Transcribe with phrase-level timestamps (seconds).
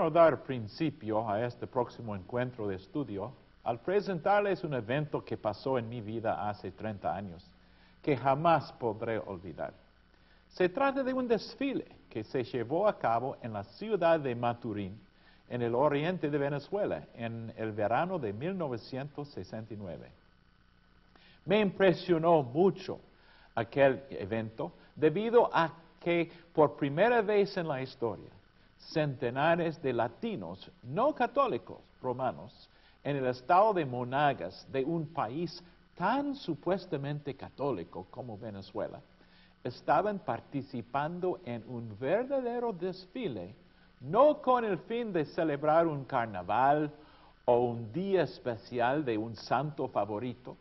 [0.00, 5.76] quiero dar principio a este próximo encuentro de estudio al presentarles un evento que pasó
[5.76, 7.46] en mi vida hace 30 años,
[8.02, 9.74] que jamás podré olvidar.
[10.48, 14.98] Se trata de un desfile que se llevó a cabo en la ciudad de Maturín,
[15.50, 20.10] en el oriente de Venezuela, en el verano de 1969.
[21.44, 23.00] Me impresionó mucho
[23.54, 28.30] aquel evento debido a que por primera vez en la historia,
[28.80, 32.68] centenares de latinos no católicos romanos
[33.04, 35.62] en el estado de Monagas, de un país
[35.94, 39.00] tan supuestamente católico como Venezuela,
[39.62, 43.54] estaban participando en un verdadero desfile,
[44.00, 46.90] no con el fin de celebrar un carnaval
[47.44, 50.56] o un día especial de un santo favorito,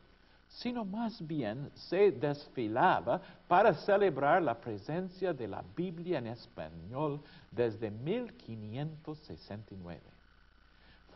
[0.50, 7.92] sino más bien se desfilaba para celebrar la presencia de la Biblia en español desde
[7.92, 10.02] 1569.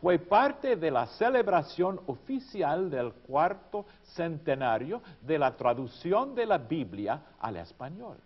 [0.00, 7.22] Fue parte de la celebración oficial del cuarto centenario de la traducción de la Biblia
[7.40, 8.18] al español.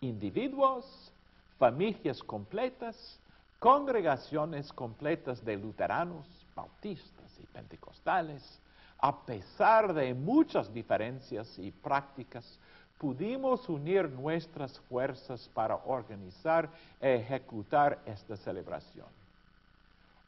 [0.00, 1.12] Individuos,
[1.58, 3.18] familias completas,
[3.58, 6.26] congregaciones completas de luteranos,
[6.56, 8.60] bautistas y pentecostales,
[9.02, 12.58] a pesar de muchas diferencias y prácticas,
[12.98, 16.70] pudimos unir nuestras fuerzas para organizar
[17.00, 19.08] e ejecutar esta celebración.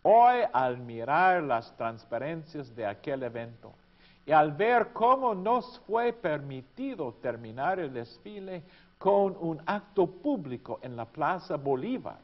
[0.02, 3.72] Hoy, al mirar las transparencias de aquel evento
[4.26, 8.64] y al ver cómo nos fue permitido terminar el desfile
[8.98, 12.18] con un acto público en la Plaza Bolívar,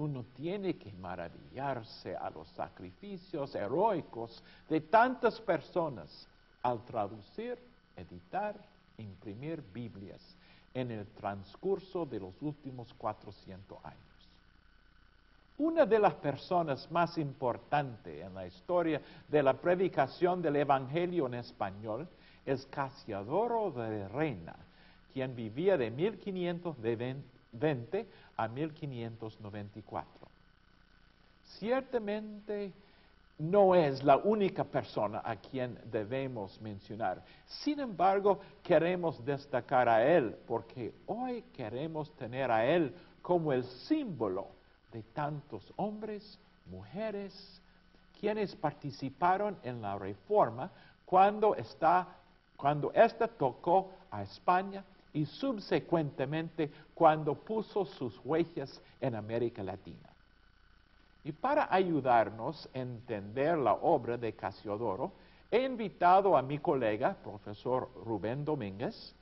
[0.00, 6.26] uno tiene que maravillarse a los sacrificios heroicos de tantas personas
[6.62, 7.58] al traducir,
[7.96, 8.56] editar,
[8.96, 10.22] imprimir Biblias
[10.72, 13.98] en el transcurso de los últimos 400 años.
[15.58, 21.34] Una de las personas más importantes en la historia de la predicación del Evangelio en
[21.34, 22.08] español
[22.46, 24.56] es Casiodoro de Reina,
[25.12, 27.39] quien vivía de 1520
[28.36, 30.28] a 1594.
[31.58, 32.72] Ciertamente
[33.38, 37.22] no es la única persona a quien debemos mencionar.
[37.46, 44.48] Sin embargo, queremos destacar a él porque hoy queremos tener a él como el símbolo
[44.92, 47.60] de tantos hombres, mujeres,
[48.20, 50.70] quienes participaron en la reforma
[51.06, 52.06] cuando, está,
[52.56, 60.08] cuando ésta tocó a España y subsecuentemente cuando puso sus huellas en América Latina.
[61.24, 65.12] Y para ayudarnos a entender la obra de Casiodoro,
[65.50, 69.14] he invitado a mi colega, profesor Rubén Domínguez,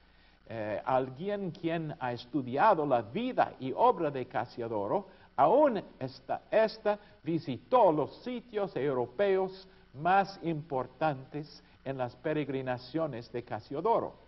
[0.50, 5.06] eh, alguien quien ha estudiado la vida y obra de Casiodoro,
[5.36, 14.27] aún esta, esta visitó los sitios europeos más importantes en las peregrinaciones de Casiodoro.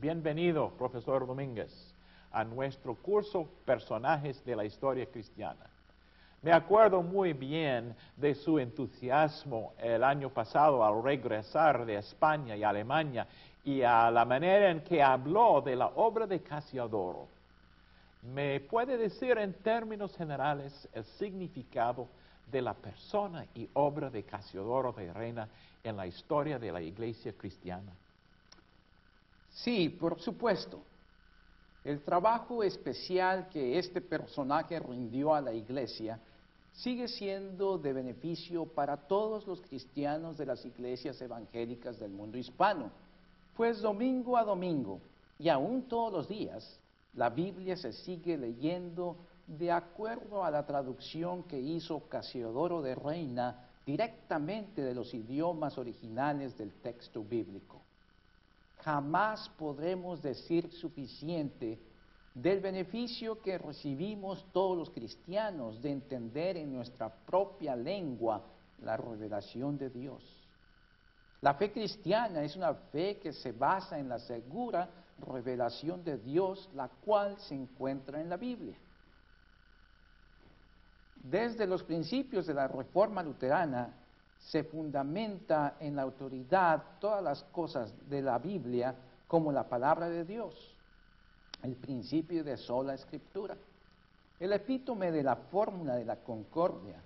[0.00, 1.70] Bienvenido, profesor Domínguez,
[2.32, 5.68] a nuestro curso Personajes de la Historia Cristiana.
[6.40, 12.64] Me acuerdo muy bien de su entusiasmo el año pasado al regresar de España y
[12.64, 13.26] Alemania
[13.62, 17.28] y a la manera en que habló de la obra de Casiodoro.
[18.22, 22.08] ¿Me puede decir en términos generales el significado
[22.50, 25.46] de la persona y obra de Casiodoro de Reina
[25.84, 27.92] en la historia de la iglesia cristiana?
[29.50, 30.82] Sí, por supuesto.
[31.84, 36.20] El trabajo especial que este personaje rindió a la iglesia
[36.72, 42.90] sigue siendo de beneficio para todos los cristianos de las iglesias evangélicas del mundo hispano,
[43.56, 45.00] pues domingo a domingo
[45.38, 46.78] y aún todos los días
[47.14, 49.16] la Biblia se sigue leyendo
[49.46, 56.56] de acuerdo a la traducción que hizo Casiodoro de Reina directamente de los idiomas originales
[56.56, 57.79] del texto bíblico
[58.84, 61.78] jamás podremos decir suficiente
[62.34, 68.42] del beneficio que recibimos todos los cristianos de entender en nuestra propia lengua
[68.82, 70.22] la revelación de Dios.
[71.42, 74.88] La fe cristiana es una fe que se basa en la segura
[75.26, 78.76] revelación de Dios, la cual se encuentra en la Biblia.
[81.16, 83.94] Desde los principios de la Reforma Luterana,
[84.40, 88.94] se fundamenta en la autoridad todas las cosas de la Biblia
[89.28, 90.54] como la palabra de Dios,
[91.62, 93.56] el principio de sola escritura.
[94.40, 96.96] El epítome de la fórmula de la concordia,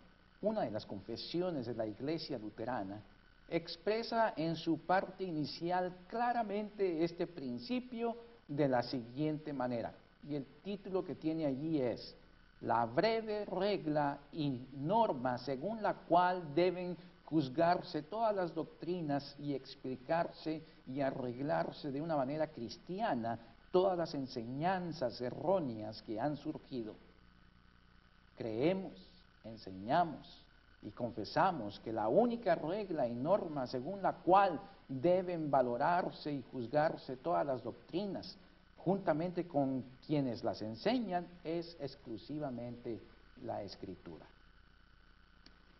[0.42, 3.02] una de las confesiones de la iglesia luterana,
[3.48, 8.16] expresa en su parte inicial claramente este principio
[8.46, 9.92] de la siguiente manera.
[10.28, 12.16] Y el título que tiene allí es
[12.60, 20.62] la breve regla y norma según la cual deben juzgarse todas las doctrinas y explicarse
[20.86, 23.38] y arreglarse de una manera cristiana
[23.70, 26.94] todas las enseñanzas erróneas que han surgido.
[28.36, 28.92] Creemos,
[29.44, 30.44] enseñamos
[30.82, 37.16] y confesamos que la única regla y norma según la cual deben valorarse y juzgarse
[37.16, 38.36] todas las doctrinas,
[38.76, 43.00] juntamente con quienes las enseñan, es exclusivamente
[43.42, 44.26] la escritura.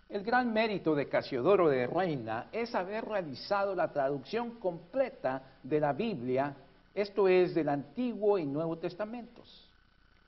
[0.08, 5.92] El gran mérito de Casiodoro de Reina es haber realizado la traducción completa de la
[5.92, 6.54] Biblia,
[6.94, 9.68] esto es, del Antiguo y Nuevo Testamentos.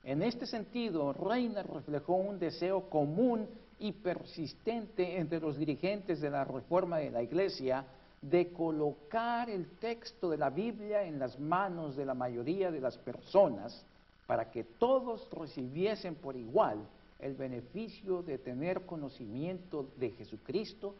[0.03, 3.47] En este sentido, Reina reflejó un deseo común
[3.79, 7.85] y persistente entre los dirigentes de la reforma de la Iglesia
[8.21, 12.97] de colocar el texto de la Biblia en las manos de la mayoría de las
[12.97, 13.85] personas
[14.25, 16.79] para que todos recibiesen por igual
[17.19, 20.95] el beneficio de tener conocimiento de Jesucristo,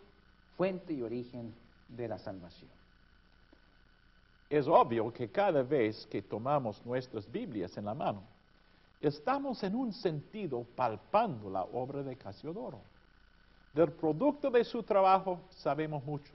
[0.55, 1.53] fuente y origen
[1.87, 2.69] de la salvación.
[4.49, 8.23] Es obvio que cada vez que tomamos nuestras Biblias en la mano,
[9.01, 12.79] estamos en un sentido palpando la obra de Casiodoro.
[13.73, 16.33] Del producto de su trabajo sabemos mucho.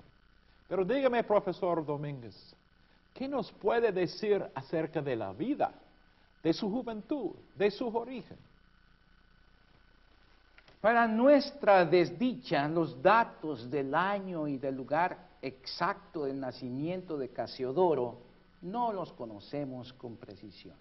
[0.69, 2.55] Pero dígame, profesor Domínguez,
[3.15, 5.73] ¿qué nos puede decir acerca de la vida,
[6.43, 8.39] de su juventud, de su origen?
[10.83, 18.19] Para nuestra desdicha, los datos del año y del lugar exacto del nacimiento de Casiodoro
[18.63, 20.75] no los conocemos con precisión.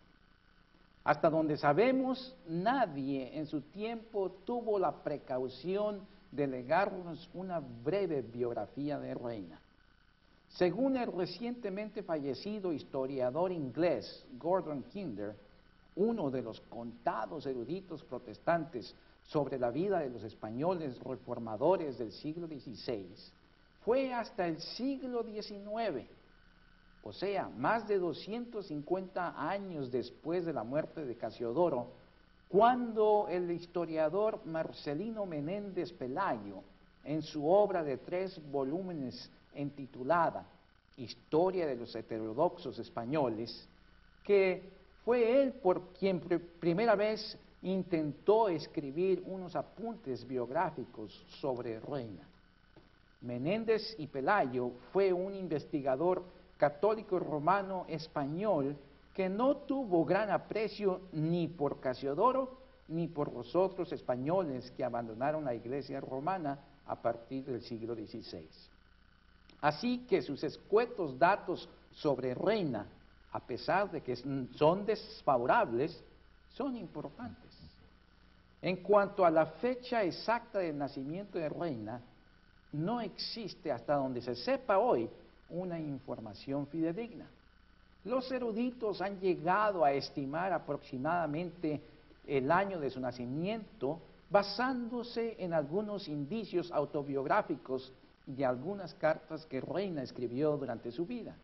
[1.03, 6.01] Hasta donde sabemos, nadie en su tiempo tuvo la precaución
[6.31, 9.61] de legarnos una breve biografía de Reina.
[10.49, 15.35] Según el recientemente fallecido historiador inglés Gordon Kinder,
[15.95, 18.95] uno de los contados eruditos protestantes
[19.31, 23.07] sobre la vida de los españoles reformadores del siglo XVI
[23.85, 26.05] fue hasta el siglo XIX,
[27.01, 31.87] o sea, más de 250 años después de la muerte de Casiodoro,
[32.49, 36.61] cuando el historiador Marcelino Menéndez Pelayo,
[37.05, 40.45] en su obra de tres volúmenes intitulada
[40.97, 43.67] Historia de los heterodoxos españoles,
[44.25, 44.61] que
[45.05, 46.19] fue él por quien
[46.59, 52.27] primera vez intentó escribir unos apuntes biográficos sobre Reina.
[53.21, 56.23] Menéndez y Pelayo fue un investigador
[56.57, 58.75] católico romano español
[59.13, 62.57] que no tuvo gran aprecio ni por Casiodoro
[62.87, 68.47] ni por los otros españoles que abandonaron la iglesia romana a partir del siglo XVI.
[69.61, 72.87] Así que sus escuetos datos sobre Reina,
[73.31, 76.03] a pesar de que son desfavorables,
[76.53, 77.50] son importantes.
[78.61, 82.01] En cuanto a la fecha exacta del nacimiento de Reina,
[82.73, 85.09] no existe hasta donde se sepa hoy
[85.49, 87.27] una información fidedigna.
[88.05, 91.81] Los eruditos han llegado a estimar aproximadamente
[92.27, 93.99] el año de su nacimiento
[94.29, 97.91] basándose en algunos indicios autobiográficos
[98.25, 101.35] de algunas cartas que Reina escribió durante su vida.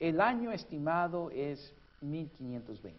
[0.00, 2.98] El año estimado es 1520,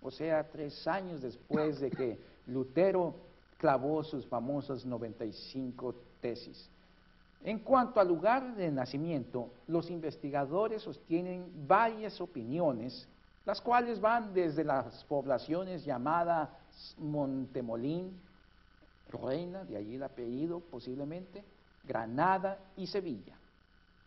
[0.00, 3.14] o sea, tres años después de que Lutero
[3.58, 6.68] clavó sus famosas 95 tesis.
[7.44, 13.08] En cuanto al lugar de nacimiento, los investigadores sostienen varias opiniones,
[13.44, 16.48] las cuales van desde las poblaciones llamadas
[16.98, 18.20] Montemolín,
[19.08, 21.44] Reina, de allí el apellido posiblemente,
[21.84, 23.36] Granada y Sevilla.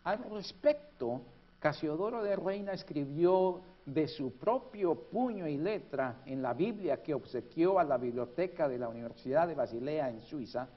[0.03, 1.21] Al respecto,
[1.59, 3.61] Casiodoro de Reina escribió
[3.93, 8.77] de su propio puño y letra en la Biblia que obsequió a la biblioteca de
[8.77, 10.67] la Universidad de Basilea en Suiza,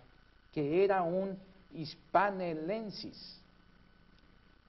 [0.52, 1.36] que era un
[1.74, 3.40] hispanelensis,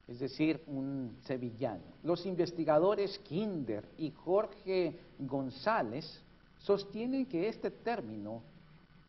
[0.07, 1.83] es decir, un sevillano.
[2.03, 6.21] Los investigadores Kinder y Jorge González
[6.59, 8.41] sostienen que este término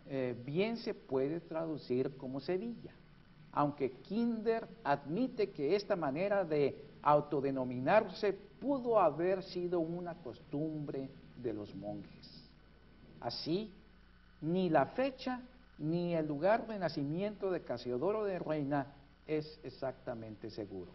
[0.06, 2.92] eh, bien se puede traducir como Sevilla,
[3.52, 11.74] aunque Kinder admite que esta manera de autodenominarse pudo haber sido una costumbre de los
[11.74, 12.48] monjes.
[13.20, 13.70] Así,
[14.40, 15.42] ni la fecha
[15.76, 18.86] ni el lugar de nacimiento de Casiodoro de Reina
[19.26, 20.90] es exactamente seguro.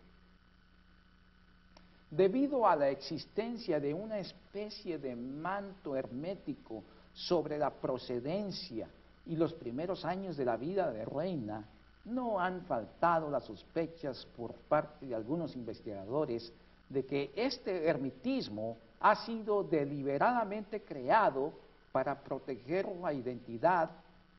[2.10, 6.84] Debido a la existencia de una especie de manto hermético
[7.14, 8.90] sobre la procedencia
[9.28, 11.64] y los primeros años de la vida de Reina,
[12.06, 16.52] no han faltado las sospechas por parte de algunos investigadores
[16.90, 21.54] de que este ermitismo ha sido deliberadamente creado
[21.92, 23.90] para proteger la identidad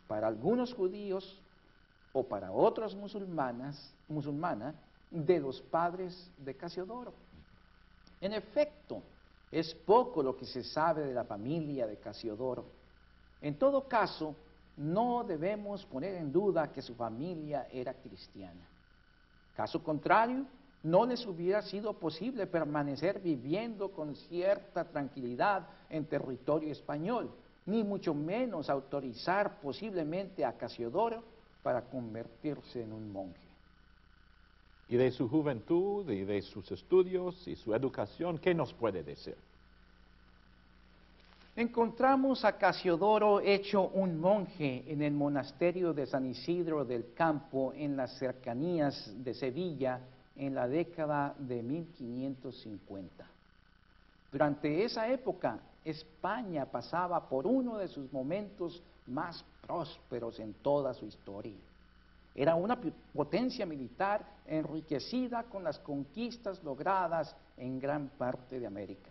[0.07, 1.41] para algunos judíos
[2.13, 4.75] o para otros musulmanas, musulmanas
[5.11, 7.13] de los padres de Casiodoro.
[8.21, 9.03] En efecto,
[9.51, 12.65] es poco lo que se sabe de la familia de Casiodoro.
[13.41, 14.35] En todo caso,
[14.77, 18.67] no debemos poner en duda que su familia era cristiana.
[19.55, 20.47] Caso contrario,
[20.83, 27.31] no les hubiera sido posible permanecer viviendo con cierta tranquilidad en territorio español,
[27.67, 31.23] ni mucho menos autorizar posiblemente a Casiodoro
[31.63, 33.41] para convertirse en un monje.
[34.89, 39.37] Y de su juventud y de sus estudios y su educación, ¿qué nos puede decir?
[41.55, 47.97] Encontramos a Casiodoro hecho un monje en el monasterio de San Isidro del Campo en
[47.97, 50.01] las cercanías de Sevilla
[50.41, 53.27] en la década de 1550.
[54.33, 61.05] Durante esa época, España pasaba por uno de sus momentos más prósperos en toda su
[61.05, 61.59] historia.
[62.35, 62.81] Era una
[63.13, 69.11] potencia militar enriquecida con las conquistas logradas en gran parte de América.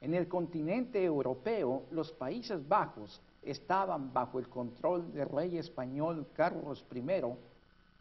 [0.00, 6.86] En el continente europeo, los Países Bajos estaban bajo el control del rey español Carlos
[6.94, 7.02] I,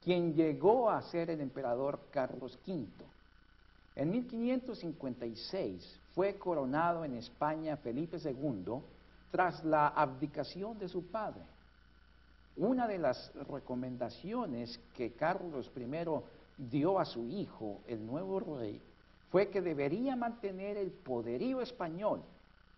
[0.07, 2.87] quien llegó a ser el emperador Carlos V.
[3.93, 8.79] En 1556 fue coronado en España Felipe II
[9.31, 11.41] tras la abdicación de su padre.
[12.55, 18.81] Una de las recomendaciones que Carlos I dio a su hijo, el nuevo rey,
[19.29, 22.21] fue que debería mantener el poderío español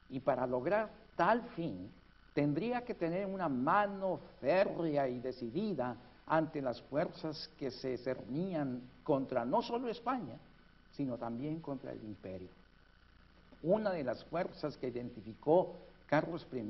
[0.09, 1.91] y para lograr tal fin
[2.33, 5.95] tendría que tener una mano férrea y decidida
[6.29, 10.37] ante las fuerzas que se cernían contra no solo España,
[10.91, 12.49] sino también contra el imperio.
[13.63, 15.73] Una de las fuerzas que identificó
[16.05, 16.63] Carlos I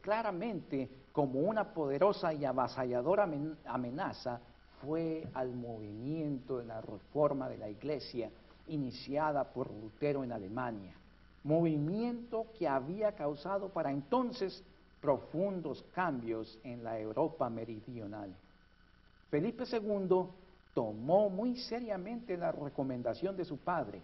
[0.00, 3.28] claramente como una poderosa y avasalladora
[3.66, 4.40] amenaza
[4.82, 8.30] fue al movimiento de la reforma de la Iglesia
[8.68, 10.92] iniciada por Lutero en Alemania,
[11.44, 14.62] movimiento que había causado para entonces
[15.00, 18.34] profundos cambios en la Europa meridional.
[19.30, 20.26] Felipe II
[20.74, 24.02] tomó muy seriamente la recomendación de su padre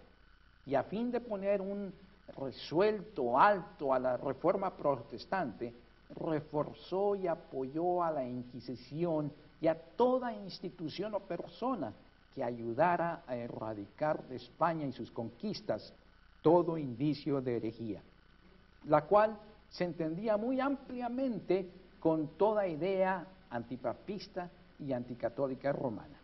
[0.65, 1.93] y a fin de poner un
[2.37, 5.73] resuelto alto a la reforma protestante,
[6.15, 11.93] reforzó y apoyó a la Inquisición y a toda institución o persona
[12.33, 15.93] que ayudara a erradicar de España y sus conquistas
[16.41, 18.01] todo indicio de herejía,
[18.85, 19.37] la cual
[19.69, 24.49] se entendía muy ampliamente con toda idea antipapista
[24.79, 26.19] y anticatólica romana.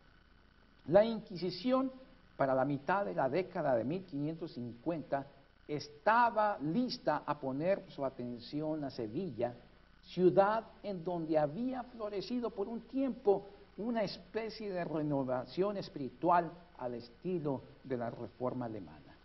[0.88, 1.92] La Inquisición,
[2.36, 5.26] para la mitad de la década de 1550,
[5.68, 9.54] estaba lista a poner su atención a Sevilla,
[10.02, 13.46] ciudad en donde había florecido por un tiempo
[13.78, 19.16] una especie de renovación espiritual al estilo de la reforma alemana.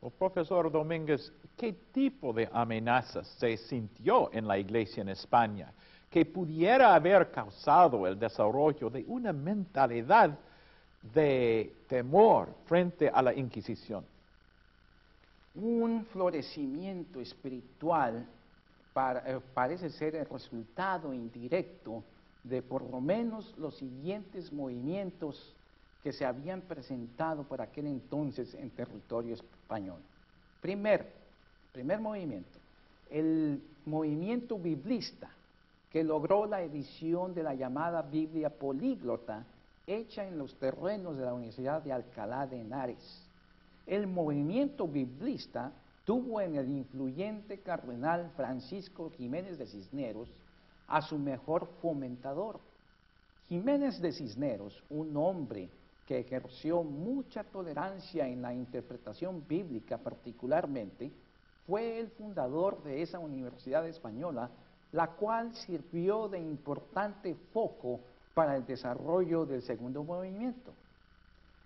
[0.00, 5.72] Oh, profesor Domínguez, ¿qué tipo de amenazas se sintió en la iglesia en España
[6.12, 10.38] que pudiera haber causado el desarrollo de una mentalidad
[11.14, 14.04] de temor frente a la Inquisición?
[15.54, 18.26] Un florecimiento espiritual
[18.94, 22.04] eh, parece ser el resultado indirecto
[22.44, 25.54] de por lo menos los siguientes movimientos
[26.02, 30.00] que se habían presentado por aquel entonces en territorio español.
[30.60, 31.10] Primer,
[31.72, 32.58] primer movimiento,
[33.10, 35.30] el movimiento biblista,
[35.92, 39.44] que logró la edición de la llamada Biblia políglota,
[39.86, 43.28] hecha en los terrenos de la Universidad de Alcalá de Henares.
[43.86, 45.70] El movimiento biblista
[46.06, 50.30] tuvo en el influyente cardenal Francisco Jiménez de Cisneros
[50.88, 52.60] a su mejor fomentador.
[53.48, 55.68] Jiménez de Cisneros, un hombre
[56.06, 61.12] que ejerció mucha tolerancia en la interpretación bíblica particularmente,
[61.66, 64.50] fue el fundador de esa universidad española,
[64.92, 68.00] la cual sirvió de importante foco
[68.34, 70.72] para el desarrollo del segundo movimiento.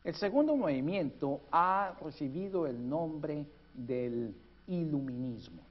[0.05, 4.35] El segundo movimiento ha recibido el nombre del
[4.69, 5.63] iluminismo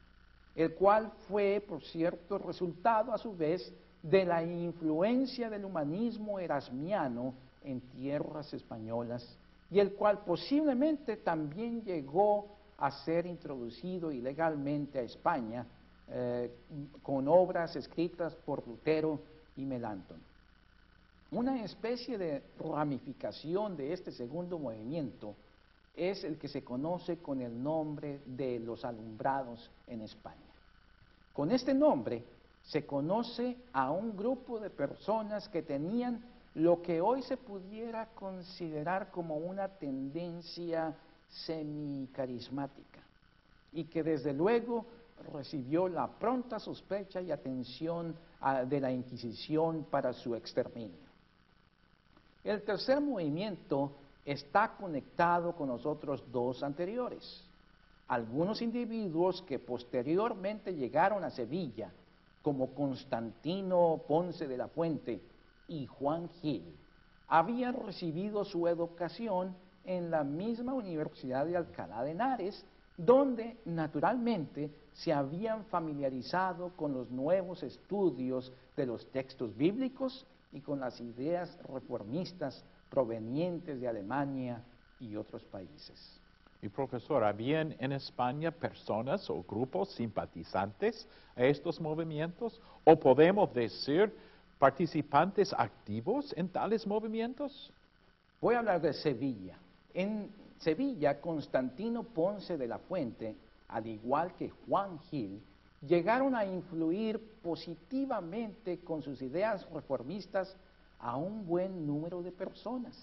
[0.56, 7.34] el cual fue, por cierto, resultado a su vez de la influencia del humanismo erasmiano
[7.64, 9.38] en tierras españolas
[9.70, 12.48] y el cual posiblemente también llegó
[12.78, 15.66] a ser introducido ilegalmente a España
[16.10, 16.52] eh,
[17.02, 19.20] con obras escritas por Lutero
[19.56, 20.22] y Melanchthon.
[21.32, 25.36] Una especie de ramificación de este segundo movimiento
[25.96, 30.38] es el que se conoce con el nombre de los alumbrados en España.
[31.34, 32.24] Con este nombre
[32.64, 36.24] se conoce a un grupo de personas que tenían
[36.56, 40.96] lo que hoy se pudiera considerar como una tendencia
[41.30, 43.02] semicarismática
[43.74, 44.86] y que desde luego
[45.34, 51.06] recibió la pronta sospecha y atención ah, de la Inquisición para su exterminio.
[52.44, 53.92] El tercer movimiento
[54.24, 57.44] está conectado con los otros dos anteriores.
[58.08, 61.92] Algunos individuos que posteriormente llegaron a Sevilla,
[62.44, 65.20] como Constantino Ponce de la Fuente
[65.68, 66.76] y Juan Gil,
[67.28, 72.64] habían recibido su educación en la misma Universidad de Alcalá de Henares,
[72.98, 80.80] donde naturalmente se habían familiarizado con los nuevos estudios de los textos bíblicos y con
[80.80, 84.64] las ideas reformistas provenientes de Alemania
[85.02, 86.22] y otros países.
[86.62, 92.62] Y profesor, ¿habían en España personas o grupos simpatizantes a estos movimientos?
[92.86, 94.16] ¿O podemos decir
[94.58, 97.72] participantes activos en tales movimientos?
[98.40, 99.58] Voy a hablar de Sevilla.
[99.94, 103.36] En Sevilla, Constantino Ponce de la Fuente,
[103.68, 105.42] al igual que Juan Gil,
[105.82, 110.56] llegaron a influir positivamente con sus ideas reformistas
[111.00, 112.96] a un buen número de personas,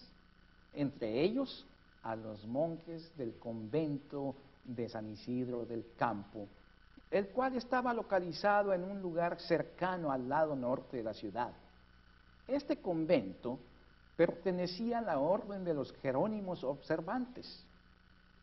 [0.75, 1.67] entre ellos
[2.03, 6.49] a los monjes del convento de San Isidro del Campo,
[7.11, 11.53] el cual estaba localizado en un lugar cercano al lado norte de la ciudad.
[12.49, 13.59] Este convento
[14.17, 17.65] pertenecía a la orden de los Jerónimos observantes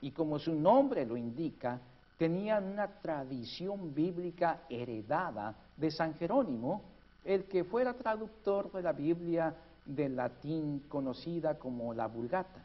[0.02, 1.80] y como su nombre lo indica,
[2.20, 6.82] tenían una tradición bíblica heredada de San Jerónimo,
[7.24, 9.56] el que fuera traductor de la Biblia
[9.86, 12.62] del latín conocida como la Vulgata.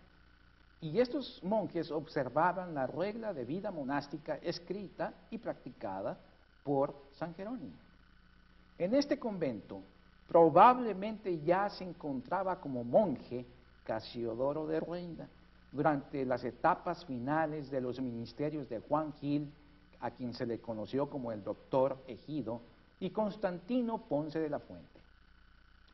[0.81, 6.19] Y estos monjes observaban la regla de vida monástica escrita y practicada
[6.64, 7.77] por San Jerónimo.
[8.77, 9.83] En este convento
[10.27, 13.47] probablemente ya se encontraba como monje
[13.85, 15.29] Casiodoro de Reina
[15.74, 19.52] durante las etapas finales de los ministerios de Juan Gil,
[20.00, 22.60] a quien se le conoció como el doctor Ejido,
[23.00, 25.00] y Constantino Ponce de la Fuente.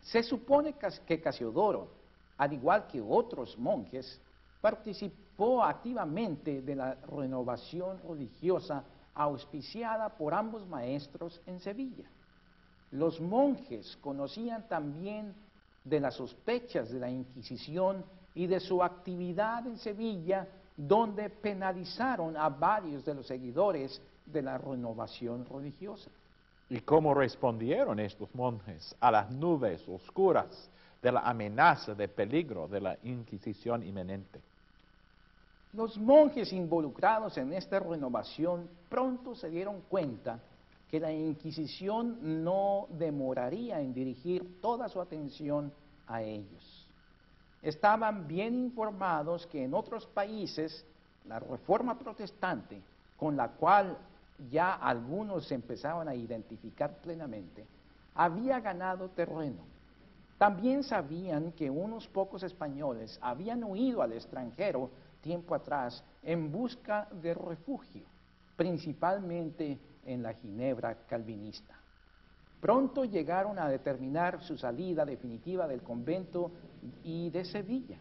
[0.02, 0.74] Se supone
[1.06, 1.88] que Casiodoro,
[2.36, 4.20] al igual que otros monjes,
[4.60, 12.04] participó activamente de la renovación religiosa auspiciada por ambos maestros en Sevilla.
[12.90, 15.34] Los monjes conocían también
[15.84, 22.48] de las sospechas de la Inquisición y de su actividad en Sevilla, donde penalizaron a
[22.48, 26.10] varios de los seguidores de la renovación religiosa.
[26.68, 30.70] ¿Y cómo respondieron estos monjes a las nubes oscuras
[31.02, 34.40] de la amenaza de peligro de la Inquisición inminente?
[35.72, 40.40] Los monjes involucrados en esta renovación pronto se dieron cuenta
[40.90, 45.72] que la Inquisición no demoraría en dirigir toda su atención
[46.06, 46.79] a ellos.
[47.62, 50.84] Estaban bien informados que en otros países
[51.26, 52.80] la reforma protestante,
[53.16, 53.98] con la cual
[54.50, 57.66] ya algunos se empezaban a identificar plenamente,
[58.14, 59.62] había ganado terreno.
[60.38, 67.34] También sabían que unos pocos españoles habían huido al extranjero tiempo atrás en busca de
[67.34, 68.06] refugio,
[68.56, 71.74] principalmente en la Ginebra calvinista.
[72.60, 76.50] Pronto llegaron a determinar su salida definitiva del convento
[77.04, 77.98] y de Sevilla.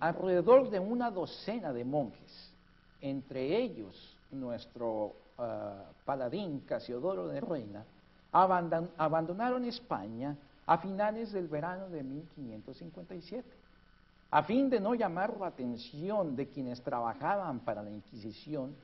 [0.00, 2.52] Alrededor de una docena de monjes,
[3.00, 7.84] entre ellos nuestro ah, paladín Casiodoro de Reina,
[8.32, 13.64] abandonaron España a finales del verano de 1557
[14.34, 18.74] a fin de no llamar la atención de quienes trabajaban para la Inquisición,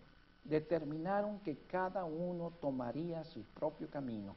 [0.44, 4.36] determinaron que cada uno tomaría su propio camino.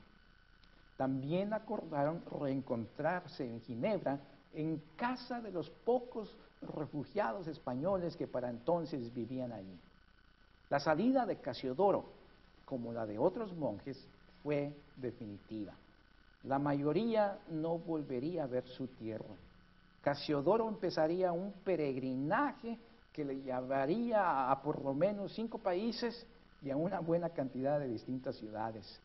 [0.98, 4.20] También acordaron reencontrarse en Ginebra
[4.54, 9.80] en casa de los pocos refugiados españoles que para entonces vivían allí.
[10.70, 12.06] La salida de Casiodoro,
[12.66, 14.08] como la de otros monjes,
[14.42, 15.74] fue definitiva.
[16.44, 19.36] La mayoría no volvería a ver su tierra.
[20.02, 22.78] Casiodoro empezaría un peregrinaje
[23.14, 26.26] que le llevaría a, por lo menos cinco países
[26.62, 29.00] y a una buena cantidad de distintas ciudades.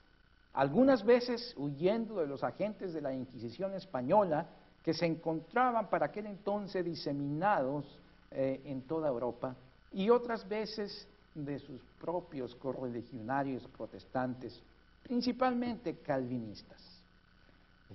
[0.54, 4.48] Algunas veces huyendo de los agentes de la Inquisición española
[4.82, 7.84] que se encontraban para aquel entonces diseminados
[8.30, 9.54] eh, en toda Europa
[9.92, 14.60] y otras veces de sus propios correligionarios protestantes,
[15.02, 17.02] principalmente calvinistas.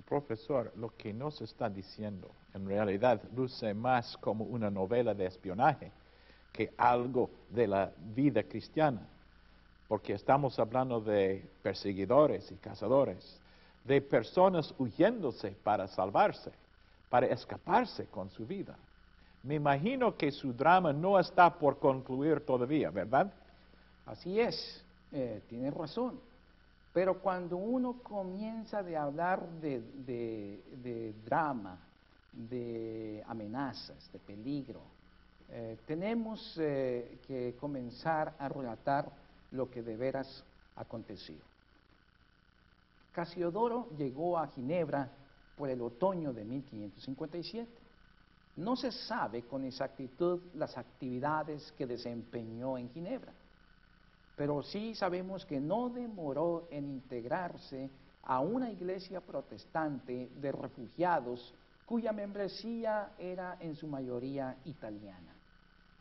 [0.08, 5.92] Profesor, lo que nos está diciendo en realidad luce más como una novela de espionaje
[6.52, 9.06] que algo de la vida cristiana.
[9.88, 13.38] Porque estamos hablando de perseguidores y cazadores,
[13.84, 16.50] de personas huyéndose para salvarse,
[17.10, 18.76] para escaparse con su vida.
[19.42, 23.30] Me imagino que su drama no está por concluir todavía, ¿verdad?
[24.06, 26.18] Así es, eh, tiene razón.
[26.94, 31.78] Pero cuando uno comienza de hablar de, drama,
[32.32, 34.80] de amenazas, de peligro,
[35.50, 39.10] eh, tenemos eh, que comenzar a relatar
[39.54, 40.44] lo que de veras
[40.76, 41.36] aconteció.
[43.12, 45.08] Casiodoro llegó a Ginebra
[45.56, 47.70] por el otoño de 1557.
[48.56, 53.32] No se sabe con exactitud las actividades que desempeñó en Ginebra
[54.36, 57.90] pero sí sabemos que no demoró en integrarse
[58.22, 61.54] a una iglesia protestante de refugiados
[61.86, 65.34] cuya membresía era en su mayoría italiana.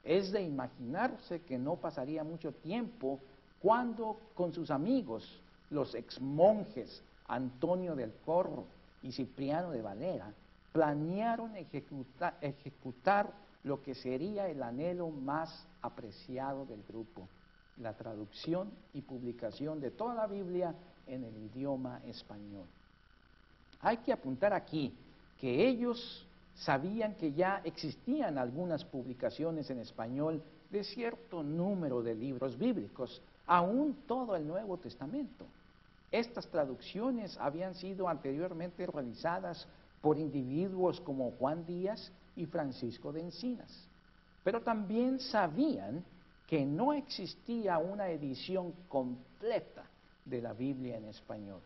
[0.03, 3.19] Es de imaginarse que no pasaría mucho tiempo
[3.63, 8.65] cuando con sus amigos, los exmonjes Antonio del Corro
[9.01, 10.33] y Cipriano de Valera,
[10.73, 17.29] planearon ejecutar lo que sería el anhelo más apreciado del grupo,
[17.77, 20.75] la traducción y publicación de toda la Biblia
[21.07, 22.67] en el idioma español.
[23.79, 24.93] Hay que apuntar aquí
[25.39, 32.57] que ellos sabían que ya existían algunas publicaciones en español de cierto número de libros
[32.57, 35.45] bíblicos, aún todo el Nuevo Testamento.
[36.11, 39.67] Estas traducciones habían sido anteriormente realizadas
[40.01, 43.87] por individuos como Juan Díaz y Francisco de Encinas,
[44.43, 46.03] pero también sabían
[46.47, 49.85] que no existía una edición completa
[50.25, 51.61] de la Biblia en español.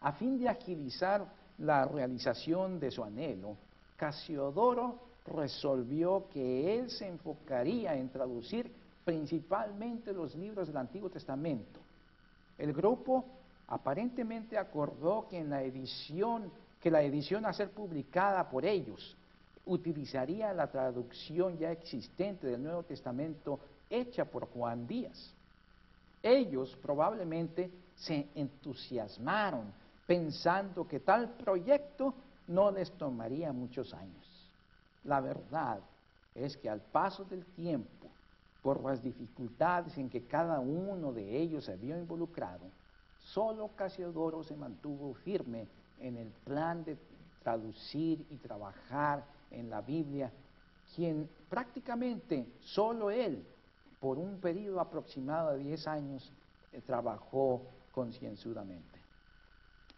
[0.00, 1.26] A fin de agilizar
[1.58, 3.56] la realización de su anhelo,
[3.96, 8.70] Casiodoro resolvió que él se enfocaría en traducir
[9.04, 11.80] principalmente los libros del Antiguo Testamento.
[12.58, 13.24] El grupo
[13.68, 16.50] aparentemente acordó que en la edición
[16.82, 19.16] que la edición a ser publicada por ellos
[19.66, 25.32] utilizaría la traducción ya existente del Nuevo Testamento hecha por Juan Díaz.
[26.20, 29.72] Ellos probablemente se entusiasmaron
[30.06, 32.14] pensando que tal proyecto
[32.48, 34.50] no les tomaría muchos años.
[35.04, 35.78] La verdad
[36.34, 38.01] es que al paso del tiempo,
[38.62, 42.64] por las dificultades en que cada uno de ellos se vio involucrado,
[43.18, 45.66] solo Casiodoro se mantuvo firme
[45.98, 46.96] en el plan de
[47.42, 50.32] traducir y trabajar en la Biblia,
[50.94, 53.44] quien prácticamente solo él
[54.00, 56.32] por un periodo aproximado de 10 años,
[56.72, 59.00] eh, trabajó concienzudamente.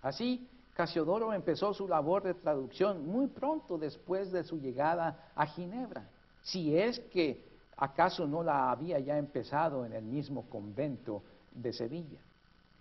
[0.02, 6.10] Así, Casiodoro empezó su labor de traducción muy pronto después de su llegada a Ginebra,
[6.42, 12.20] si es que acaso no la había ya empezado en el mismo convento de Sevilla.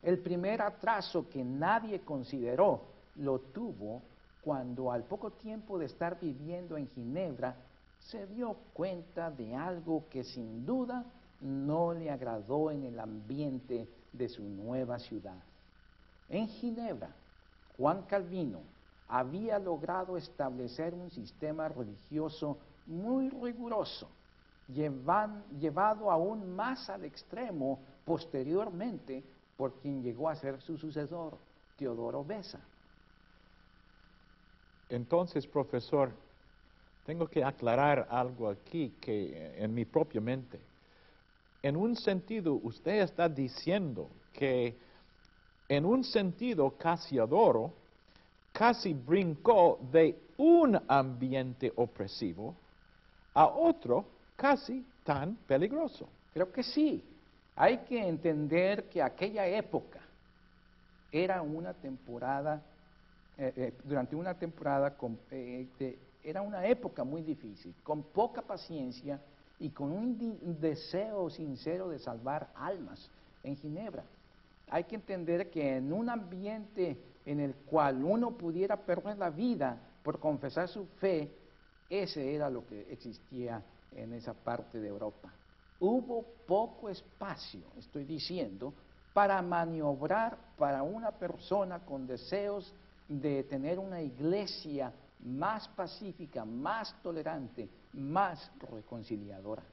[0.02, 2.82] El primer atraso que nadie consideró
[3.16, 4.02] lo tuvo
[4.42, 7.56] cuando al poco tiempo de estar viviendo en Ginebra
[8.00, 11.06] se dio cuenta de algo que sin duda
[11.40, 15.42] no le agradó en el ambiente de su nueva ciudad.
[16.30, 17.10] En Ginebra,
[17.78, 18.60] Juan Calvino
[19.08, 24.10] había logrado establecer un sistema religioso muy riguroso,
[24.68, 29.24] llevado aún más al extremo posteriormente
[29.58, 31.38] por quien llegó a ser su sucesor,
[31.78, 32.60] Teodoro Besa.
[34.90, 36.12] Entonces, profesor,
[37.06, 40.60] tengo que aclarar algo aquí que en mi propia mente.
[41.62, 44.78] En un sentido, usted está diciendo que
[45.70, 47.74] en un sentido Casiodoro
[48.52, 52.56] casi brincó de un ambiente opresivo
[53.34, 54.06] a otro
[54.44, 56.10] casi tan peligroso.
[56.34, 57.02] Creo que sí.
[57.56, 60.02] Hay que entender que aquella época
[61.10, 62.62] era una temporada,
[63.38, 64.98] eh, eh, durante una temporada
[65.32, 69.18] eh, era una época muy difícil, con poca paciencia
[69.60, 73.10] y con un deseo sincero de salvar almas
[73.44, 74.04] en Ginebra.
[74.70, 79.78] Hay que entender que en un ambiente en el cual uno pudiera perder la vida
[80.04, 81.32] por confesar su fe,
[81.90, 83.64] ese era lo que existía
[83.96, 85.32] en esa parte de Europa.
[85.80, 88.74] Hubo poco espacio, estoy diciendo,
[89.14, 92.74] para maniobrar para una persona con deseos
[93.08, 99.64] de tener una iglesia más pacífica, más tolerante, más reconciliadora.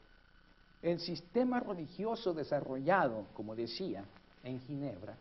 [0.82, 4.04] El sistema religioso desarrollado, como decía,
[4.42, 5.16] en Ginebra,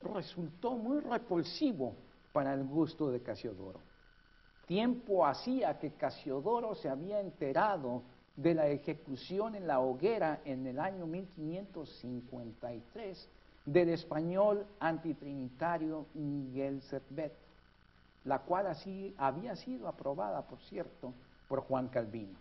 [0.00, 1.94] resultó muy repulsivo
[2.32, 3.80] para el gusto de Casiodoro.
[4.66, 8.02] Tiempo hacía que Casiodoro se había enterado
[8.36, 13.28] de la ejecución en la hoguera en el año 1553
[13.64, 17.32] del español antitrinitario Miguel Servet,
[18.24, 21.14] la cual así había sido aprobada, por cierto,
[21.48, 22.38] por Juan Calvino.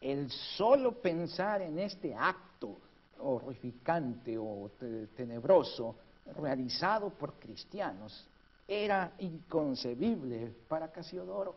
[0.00, 2.78] El solo pensar en este acto
[3.20, 4.70] horrificante o
[5.16, 5.94] tenebroso
[6.36, 8.26] realizado por cristianos
[8.66, 11.54] era inconcebible para Casiodoro.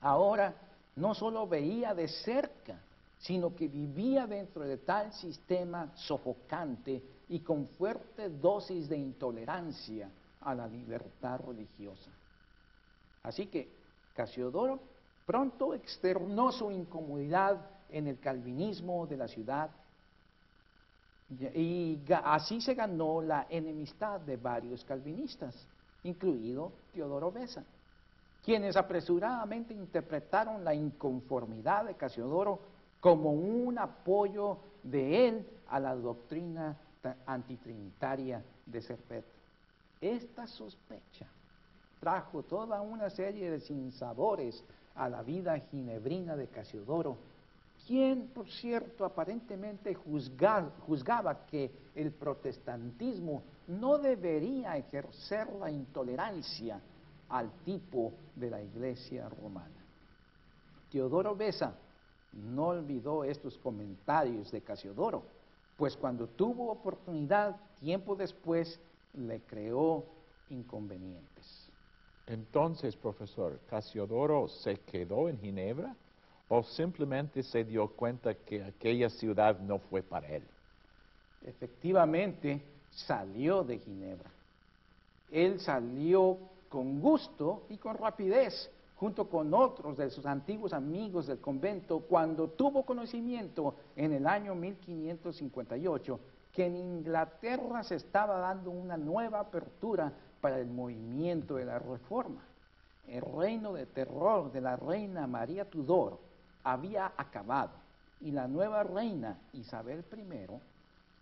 [0.00, 0.52] Ahora
[0.96, 2.80] no solo veía de cerca,
[3.18, 10.54] sino que vivía dentro de tal sistema sofocante y con fuerte dosis de intolerancia a
[10.54, 12.10] la libertad religiosa.
[13.22, 13.68] Así que
[14.14, 14.80] Casiodoro
[15.24, 19.70] pronto externó su incomodidad en el calvinismo de la ciudad
[21.54, 25.54] y así se ganó la enemistad de varios calvinistas,
[26.02, 27.64] incluido Teodoro Besa
[28.42, 32.60] quienes apresuradamente interpretaron la inconformidad de Casiodoro
[33.00, 36.76] como un apoyo de él a la doctrina
[37.26, 39.24] antitrinitaria de Servet.
[40.00, 41.26] Esta sospecha
[42.00, 44.64] trajo toda una serie de sinsabores
[44.96, 47.16] a la vida ginebrina de Casiodoro,
[47.86, 56.80] quien, por cierto, aparentemente juzgaba que el protestantismo no debería ejercer la intolerancia
[57.32, 59.82] al tipo de la iglesia romana.
[60.90, 61.74] Teodoro Besa
[62.32, 65.22] no olvidó estos comentarios de Casiodoro,
[65.76, 68.78] pues cuando tuvo oportunidad, tiempo después,
[69.14, 70.04] le creó
[70.50, 71.68] inconvenientes.
[72.26, 75.96] Entonces, profesor, ¿Casiodoro se quedó en Ginebra
[76.48, 80.42] o simplemente se dio cuenta que aquella ciudad no fue para él?
[81.46, 84.30] Efectivamente, salió de Ginebra.
[85.30, 86.38] Él salió
[86.72, 92.48] con gusto y con rapidez, junto con otros de sus antiguos amigos del convento, cuando
[92.48, 96.18] tuvo conocimiento en el año 1558
[96.50, 102.40] que en Inglaterra se estaba dando una nueva apertura para el movimiento de la reforma.
[103.06, 106.18] El reino de terror de la reina María Tudor
[106.64, 107.72] había acabado
[108.22, 110.46] y la nueva reina Isabel I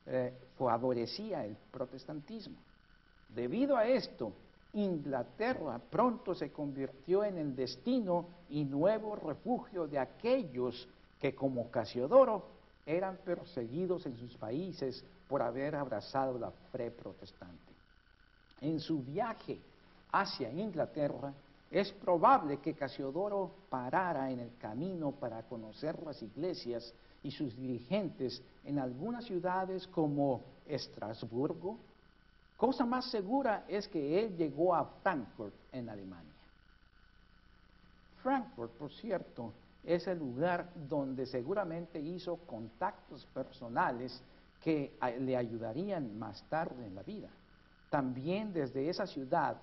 [0.07, 2.57] eh, favorecía el protestantismo.
[3.29, 4.33] Debido a esto,
[4.73, 12.45] Inglaterra pronto se convirtió en el destino y nuevo refugio de aquellos que como Casiodoro
[12.87, 17.73] eran perseguidos en sus países por haber abrazado la fe protestante.
[18.61, 19.61] En su viaje
[20.13, 21.33] hacia Inglaterra,
[21.71, 28.43] es probable que Casiodoro parara en el camino para conocer las iglesias y sus dirigentes
[28.65, 31.79] en algunas ciudades como Estrasburgo,
[32.61, 36.35] Cosa más segura es que él llegó a Frankfurt, en Alemania.
[38.23, 44.23] Frankfurt, por cierto, es el lugar donde seguramente hizo contactos personales
[44.63, 47.31] que le ayudarían más tarde en la vida.
[47.89, 49.57] También desde esa ciudad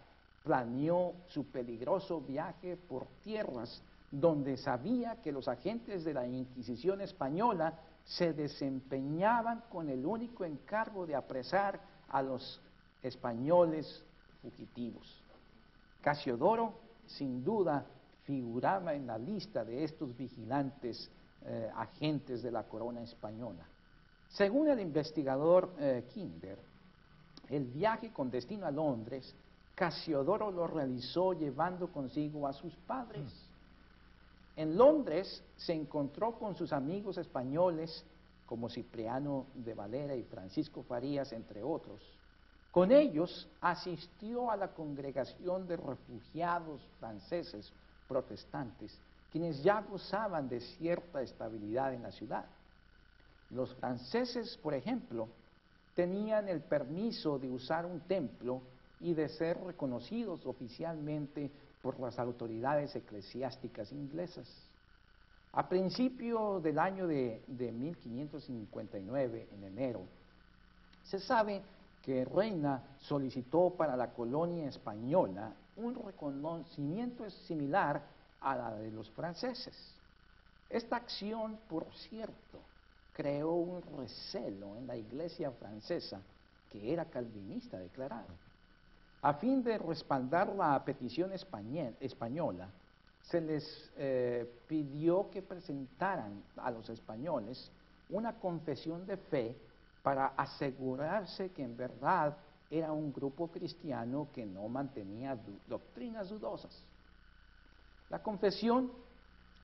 [0.43, 3.79] planeó su peligroso viaje por tierras
[4.09, 11.05] donde sabía que los agentes de la Inquisición española se desempeñaban con el único encargo
[11.05, 11.79] de apresar
[12.09, 12.59] a los
[13.03, 14.03] españoles
[14.41, 15.05] fugitivos.
[16.01, 16.73] Casiodoro,
[17.05, 17.85] sin duda,
[18.23, 21.09] figuraba en la lista de estos vigilantes
[21.45, 23.65] eh, agentes de la corona española.
[24.29, 26.59] Según el investigador eh, Kinder,
[27.49, 29.33] el viaje con destino a Londres,
[29.73, 33.31] Casiodoro lo realizó llevando consigo a sus padres.
[34.55, 38.03] En Londres se encontró con sus amigos españoles
[38.47, 42.01] como Cipriano de Valera y Francisco Farías, entre otros,
[42.71, 47.71] con ellos asistió a la congregación de refugiados franceses
[48.07, 48.97] protestantes,
[49.31, 52.45] quienes ya gozaban de cierta estabilidad en la ciudad.
[53.49, 55.27] Los franceses, por ejemplo,
[55.95, 58.61] tenían el permiso de usar un templo
[58.99, 61.51] y de ser reconocidos oficialmente
[61.81, 64.47] por las autoridades eclesiásticas inglesas.
[65.53, 70.01] A principio del año de, de 1559, en enero,
[71.03, 71.61] se sabe
[72.07, 78.01] que Reina solicitó para la colonia española un reconocimiento similar
[78.39, 79.75] a la de los franceses.
[80.69, 82.61] Esta acción, por cierto,
[83.11, 86.21] creó un recelo en la iglesia francesa,
[86.71, 88.29] que era calvinista declarado.
[89.21, 92.69] A fin de respaldar la petición española,
[93.23, 97.69] se les eh, pidió que presentaran a los españoles
[98.09, 99.66] una confesión de fe
[100.07, 102.37] para asegurarse que en verdad
[102.69, 106.81] era un grupo cristiano que no mantenía doctrinas dudosas.
[108.09, 108.89] La confesión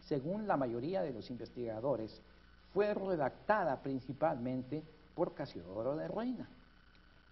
[0.07, 2.21] según la mayoría de los investigadores,
[2.73, 4.83] fue redactada principalmente
[5.15, 6.49] por Casiodoro de Reina.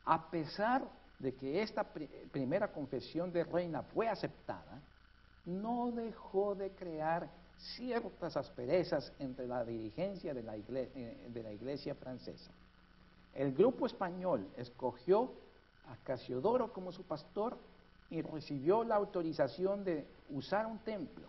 [0.05, 0.87] A pesar
[1.19, 1.85] de que esta
[2.31, 4.81] primera confesión de Reina fue aceptada,
[5.45, 7.29] no dejó de crear
[7.75, 12.51] ciertas asperezas entre la dirigencia de la, eh, iglesia francesa.
[13.35, 15.31] El grupo español escogió
[15.89, 17.57] a Casiodoro como su pastor
[18.09, 21.27] y recibió la autorización de usar un templo,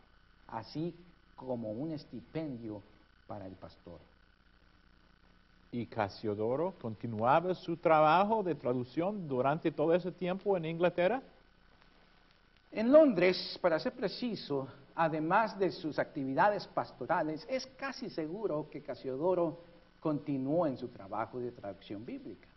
[0.48, 0.94] así
[1.36, 2.82] como un estipendio
[3.26, 4.00] para el pastor.
[5.70, 11.22] ¿Y Casiodoro continuaba su trabajo de traducción durante todo ese tiempo en Inglaterra?
[12.70, 19.60] En Londres, para ser preciso, además de sus actividades pastorales, es casi seguro que Casiodoro
[20.02, 22.48] continuó en su trabajo de traducción bíblica.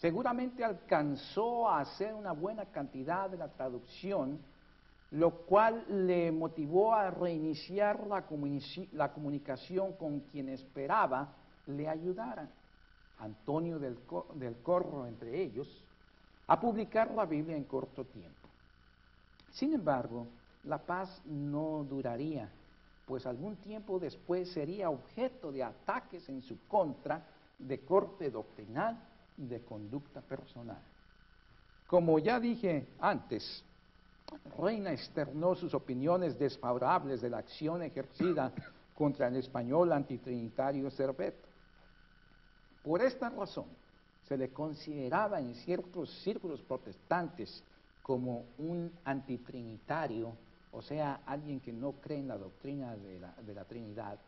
[0.00, 4.40] Seguramente alcanzó a hacer una buena cantidad de la traducción,
[5.10, 8.26] lo cual le motivó a reiniciar la,
[9.12, 11.34] comunicación con quien esperaba
[11.66, 12.48] le ayudaran,
[13.20, 13.98] Antonio del,
[14.34, 15.68] del Corro entre ellos,
[16.46, 18.48] a publicar la Biblia en corto tiempo.
[19.52, 20.26] Sin embargo,
[20.64, 22.48] la paz no duraría,
[23.06, 27.26] pues algún tiempo después sería objeto de ataques en su contra
[27.58, 28.98] de corte doctrinal
[29.36, 30.80] y de conducta personal.
[31.86, 33.64] Como ya dije antes,
[34.58, 38.52] Reina externó sus opiniones desfavorables de la acción ejercida
[38.94, 41.34] contra el español antitrinitario Servet.
[42.82, 43.66] Por esta razón,
[44.28, 47.62] se le consideraba en ciertos círculos protestantes
[48.02, 50.32] como un antitrinitario,
[50.72, 54.18] o sea, alguien que no cree en la doctrina de la, Trinidad,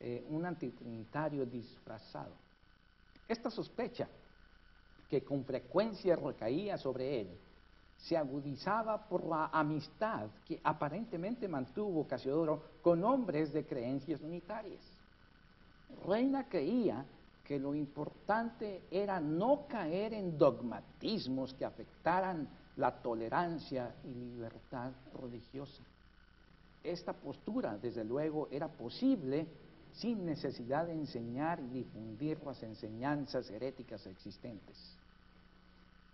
[0.00, 2.32] eh, un antitrinitario disfrazado.
[3.28, 4.08] Esta sospecha,
[5.08, 7.28] que con frecuencia recaía sobre él,
[7.98, 14.80] se agudizaba por la amistad que aparentemente mantuvo Casiodoro con hombres de creencias unitarias.
[16.06, 17.04] Reina creía
[17.44, 22.48] que lo importante era no caer en dogmatismos que afectaran
[22.80, 24.90] la tolerancia y libertad
[25.20, 25.82] religiosa.
[26.82, 29.46] Esta postura, desde luego, era posible
[29.92, 34.96] sin necesidad de enseñar y difundir las enseñanzas heréticas existentes.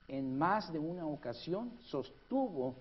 [0.09, 2.75] En más de una ocasión sostuvo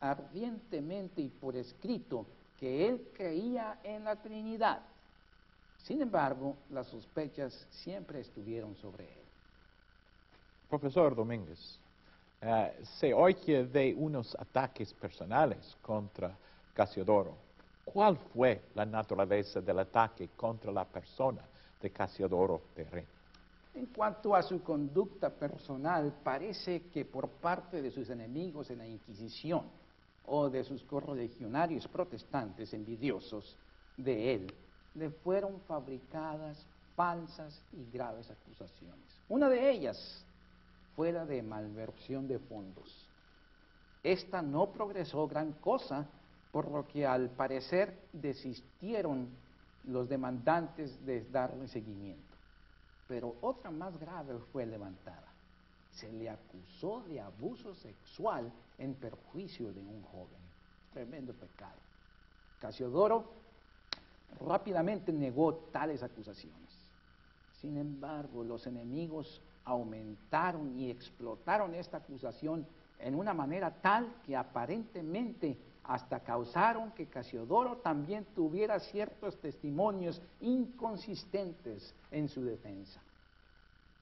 [0.00, 2.26] ardientemente y por escrito
[2.58, 4.82] que él creía en la Trinidad.
[5.78, 9.22] Sin embargo, las sospechas siempre estuvieron sobre él.
[10.68, 11.81] Profesor Domínguez,
[12.42, 16.36] eh, se oye de unos ataques personales contra
[16.74, 17.36] Casiodoro.
[17.84, 21.42] ¿Cuál fue la naturaleza del ataque contra la persona
[21.80, 23.08] de Casiodoro Reina?
[23.74, 28.86] En cuanto a su conducta personal, parece que por parte de sus enemigos en la
[28.86, 29.62] Inquisición
[30.26, 33.56] o de sus correligionarios protestantes envidiosos
[33.96, 34.54] de él,
[34.94, 38.98] le fueron fabricadas falsas y graves acusaciones.
[39.28, 40.24] Una de ellas
[40.96, 43.08] fuera de malversión de fondos.
[44.02, 46.06] Esta no progresó gran cosa,
[46.50, 49.28] por lo que al parecer desistieron
[49.84, 52.36] los demandantes de darle seguimiento.
[53.08, 55.28] Pero otra más grave fue levantada.
[55.92, 60.40] Se le acusó de abuso sexual en perjuicio de un joven.
[60.92, 61.76] Tremendo pecado.
[62.60, 63.30] Casiodoro
[64.40, 66.58] rápidamente negó tales acusaciones.
[67.60, 72.66] Sin embargo, los enemigos aumentaron y explotaron esta acusación
[72.98, 81.94] en una manera tal que aparentemente hasta causaron que Casiodoro también tuviera ciertos testimonios inconsistentes
[82.10, 83.00] en su defensa.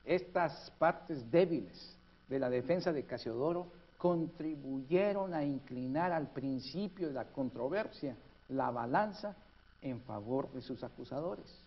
[0.04, 1.96] Estas partes débiles
[2.28, 8.16] de la defensa de Casiodoro contribuyeron a inclinar al principio de la controversia
[8.48, 9.36] la balanza
[9.82, 11.64] en favor de sus acusadores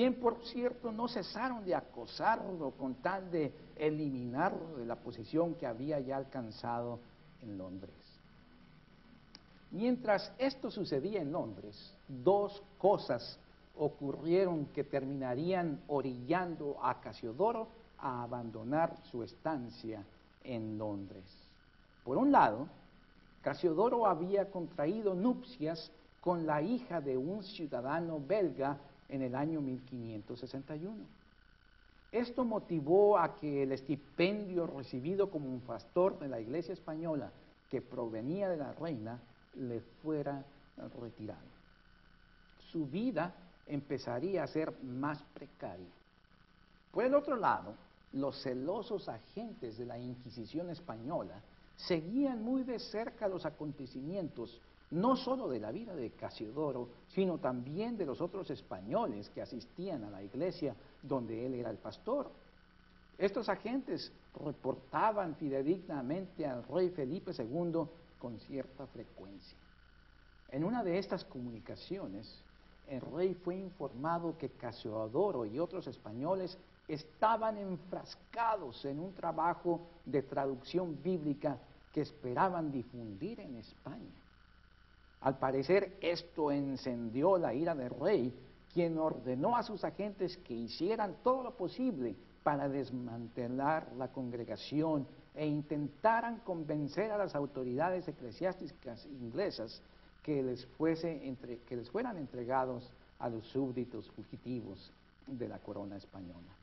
[0.00, 5.66] quien por cierto no cesaron de acosarlo con tal de eliminarlo de la posición que
[5.66, 7.00] había ya alcanzado
[7.42, 7.92] en Londres.
[9.70, 13.38] Mientras esto sucedía en Londres, dos cosas
[13.76, 20.02] ocurrieron que terminarían orillando a Casiodoro a abandonar su estancia
[20.44, 21.26] en Londres.
[22.04, 22.68] Por un lado,
[23.42, 25.92] Casiodoro había contraído nupcias
[26.22, 28.78] con la hija de un ciudadano belga
[29.10, 30.94] en el año 1561.
[32.12, 37.30] Esto motivó a que el estipendio recibido como un pastor de la iglesia española
[37.70, 39.20] que provenía de la reina
[39.54, 40.44] le fuera
[41.00, 41.46] retirado.
[42.72, 43.34] Su vida
[43.66, 45.86] empezaría a ser más precaria.
[46.90, 47.74] Por el otro lado,
[48.12, 51.40] los celosos agentes de la Inquisición española
[51.76, 57.96] seguían muy de cerca los acontecimientos no solo de la vida de Casiodoro, sino también
[57.96, 62.30] de los otros españoles que asistían a la iglesia donde él era el pastor.
[63.16, 64.12] Estos agentes
[64.44, 67.82] reportaban fidedignamente al rey Felipe II
[68.18, 69.58] con cierta frecuencia.
[70.48, 72.42] En una de estas comunicaciones,
[72.88, 80.22] el rey fue informado que Casiodoro y otros españoles estaban enfrascados en un trabajo de
[80.22, 81.56] traducción bíblica
[81.92, 84.19] que esperaban difundir en España.
[85.20, 88.34] Al parecer esto encendió la ira del rey,
[88.72, 95.46] quien ordenó a sus agentes que hicieran todo lo posible para desmantelar la congregación e
[95.46, 99.82] intentaran convencer a las autoridades eclesiásticas inglesas
[100.22, 104.92] que les, fuese que les fueran entregados a los súbditos fugitivos
[105.26, 106.56] de la corona española.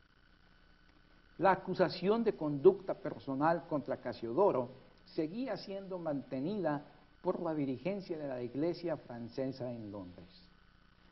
[1.37, 4.69] La acusación de conducta personal contra Casiodoro
[5.05, 6.83] seguía siendo mantenida
[7.21, 10.27] por la dirigencia de la iglesia francesa en Londres.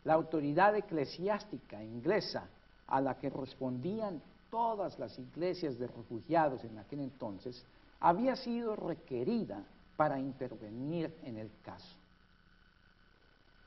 [0.03, 2.47] La autoridad eclesiástica inglesa
[2.87, 7.65] a la que respondían todas las iglesias de refugiados en aquel entonces
[7.99, 9.63] había sido requerida
[9.97, 11.97] para intervenir en el caso.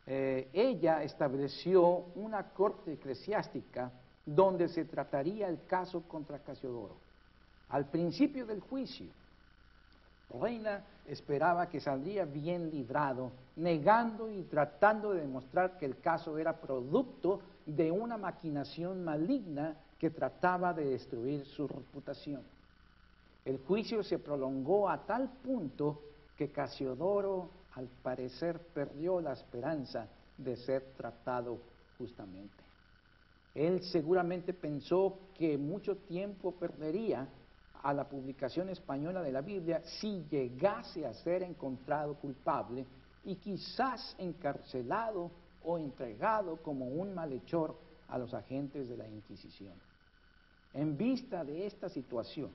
[0.07, 1.83] Eh, ella estableció
[2.15, 3.93] una corte eclesiástica
[4.25, 6.97] donde se trataría el caso contra Casiodoro.
[7.69, 9.11] Al principio del juicio,
[10.41, 16.61] Reina esperaba que saldría bien librado, negando y tratando de demostrar que el caso era
[16.61, 22.43] producto de una maquinación maligna que trataba de destruir su reputación.
[23.45, 26.03] El juicio se prolongó a tal punto
[26.37, 31.59] que Casiodoro al parecer perdió la esperanza de ser tratado
[31.97, 32.63] justamente.
[33.55, 37.27] Él seguramente pensó que mucho tiempo perdería
[37.83, 42.87] a la publicación española de la Biblia si llegase a ser encontrado culpable
[43.25, 45.31] y quizás encarcelado
[45.65, 47.77] o entregado como un malhechor
[48.09, 49.75] a los agentes de la Inquisición.
[50.75, 52.51] En vista de esta situación,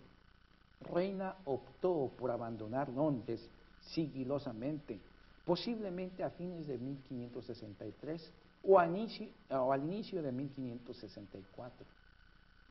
[0.81, 3.49] Reina optó por abandonar Londres
[3.81, 4.99] sigilosamente,
[5.45, 8.31] posiblemente a fines de 1563
[8.63, 11.85] o, al inicio de 1564.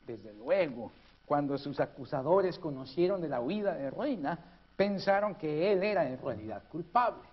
[0.07, 0.90] Desde luego,
[1.26, 4.38] cuando sus acusadores conocieron de la huida de Reina,
[4.76, 7.28] pensaron que él era en realidad culpable.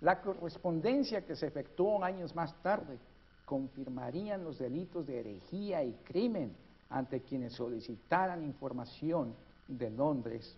[0.00, 2.98] La correspondencia que se efectuó años más tarde
[3.44, 6.54] confirmarían los delitos de herejía y crimen
[6.90, 9.34] ante quienes solicitaran información
[9.68, 10.56] de Londres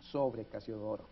[0.00, 1.06] sobre Casiodoro.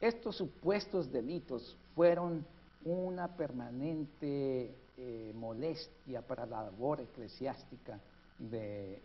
[0.00, 2.46] Estos supuestos delitos fueron
[2.84, 8.00] una permanente eh, molestia para la labor eclesiástica
[8.40, 9.02] de,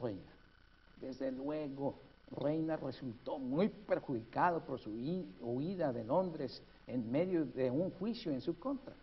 [0.00, 0.32] Reina.
[1.00, 1.98] Desde luego,
[2.30, 4.90] Reina resultó muy perjudicado por su
[5.40, 8.94] huida de Londres en medio de un juicio en su contra.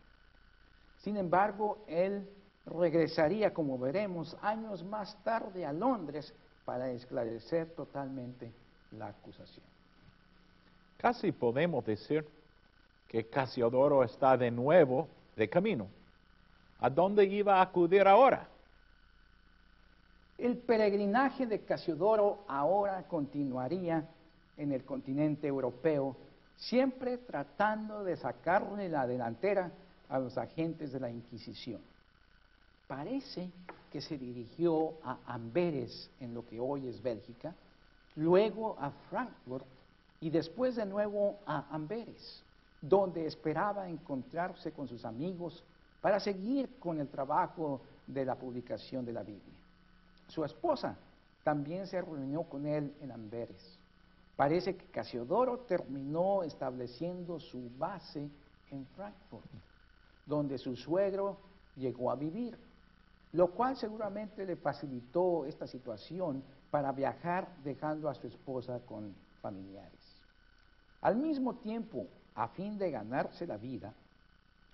[0.98, 2.28] Sin embargo, él
[2.66, 6.34] regresaría, como veremos, años más tarde a Londres
[6.66, 8.52] para esclarecer totalmente
[8.92, 9.66] la acusación.
[10.98, 12.26] Casi podemos decir
[13.08, 15.88] que Casiodoro está de nuevo de camino.
[16.80, 18.50] ¿A dónde iba a acudir ahora?
[20.38, 24.06] El peregrinaje de Casiodoro ahora continuaría
[24.58, 26.18] en el continente europeo,
[26.58, 29.72] siempre tratando de sacarle la delantera
[30.10, 31.80] a los agentes de la Inquisición.
[32.88, 33.50] Parece
[33.92, 37.56] que se dirigió a Amberes, en lo que hoy es Bélgica,
[38.16, 39.66] luego a Frankfurt
[40.20, 42.44] y después de nuevo a Amberes,
[42.82, 45.64] donde esperaba encontrarse con sus amigos
[46.02, 49.55] para seguir con el trabajo de la publicación de la Biblia.
[50.28, 50.98] Su esposa
[51.44, 53.80] también se reunió con él en Amberes.
[54.36, 58.30] Parece que Casiodoro terminó estableciendo su base
[58.72, 59.50] en Frankfurt,
[60.26, 61.38] donde su suegro
[61.76, 62.58] llegó a vivir,
[63.32, 70.22] lo cual seguramente le facilitó esta situación para viajar dejando a su esposa con familiares.
[71.02, 73.94] Al mismo tiempo, a fin de ganarse la vida,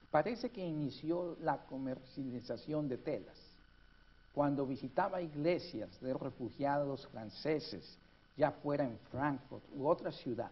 [0.10, 3.51] parece que inició la comercialización de telas
[4.34, 7.98] cuando visitaba iglesias de refugiados franceses,
[8.38, 10.52] ya fuera en Frankfurt u otra ciudad,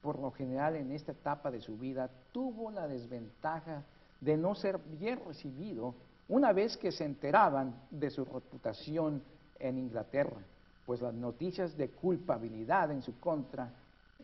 [0.00, 3.82] por lo general en esta etapa de su vida tuvo la desventaja
[4.20, 5.94] de no ser bien recibido
[6.28, 9.22] una vez que se enteraban de su reputación
[9.58, 10.40] en Inglaterra,
[10.86, 13.70] pues las noticias de culpabilidad en su contra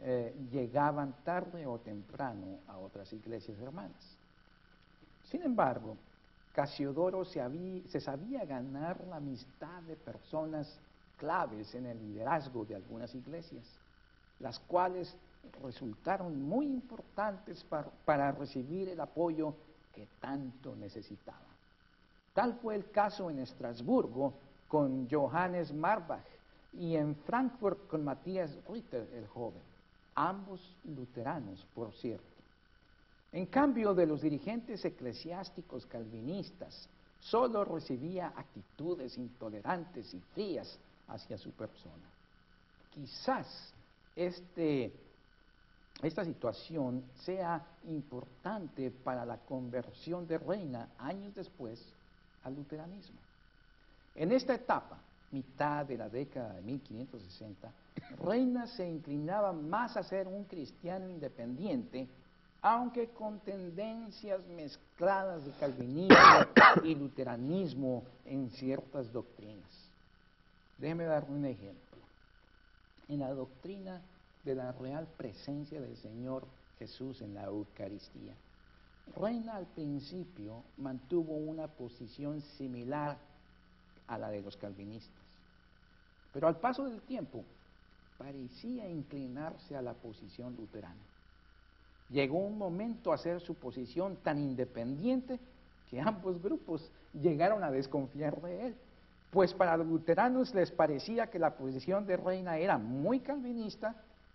[0.02, 4.16] eh, llegaban tarde o temprano a otras iglesias hermanas.
[5.24, 5.96] Sin embargo,
[6.53, 10.80] Casiodoro se, sabía ganar la amistad de personas
[11.16, 13.64] claves en el liderazgo de algunas iglesias,
[14.40, 15.16] las cuales
[15.62, 17.64] resultaron muy importantes
[18.05, 19.55] para, recibir el apoyo
[19.94, 21.40] que tanto necesitaban.
[22.34, 24.34] Tal fue el caso en Estrasburgo
[24.66, 26.26] con Johannes Marbach
[26.72, 29.62] y en Frankfurt con Matthias Ritter el joven,
[30.14, 32.39] ambos luteranos, por cierto.
[33.32, 36.88] En cambio de los dirigentes eclesiásticos calvinistas,
[37.20, 40.78] solo recibía actitudes intolerantes y frías
[41.08, 42.10] hacia su persona.
[42.94, 43.72] Quizás
[44.16, 44.92] este,
[46.02, 51.80] esta situación sea importante para la conversión de Reina años después
[52.42, 53.18] al luteranismo.
[54.14, 54.98] En esta etapa,
[55.30, 57.72] mitad de la década de 1560,
[58.24, 62.08] Reina se inclinaba más a ser un cristiano independiente,
[62.62, 66.16] aunque con tendencias mezcladas de calvinismo
[66.84, 69.70] y luteranismo en ciertas doctrinas.
[70.78, 71.98] Déjeme dar un ejemplo.
[73.08, 74.00] En la doctrina
[74.44, 76.46] de la real presencia del Señor
[76.78, 78.34] Jesús en la Eucaristía,
[79.16, 83.18] Reina al principio mantuvo una posición similar
[84.06, 85.24] a la de los calvinistas,
[86.32, 87.44] pero al paso del tiempo
[88.18, 91.09] parecía inclinarse a la posición luterana.
[92.11, 95.38] Llegó un momento a ser su posición tan independiente
[95.88, 98.76] que ambos grupos llegaron a desconfiar de él,
[99.30, 103.94] pues para los luteranos les parecía que la posición de Reina era muy calvinista,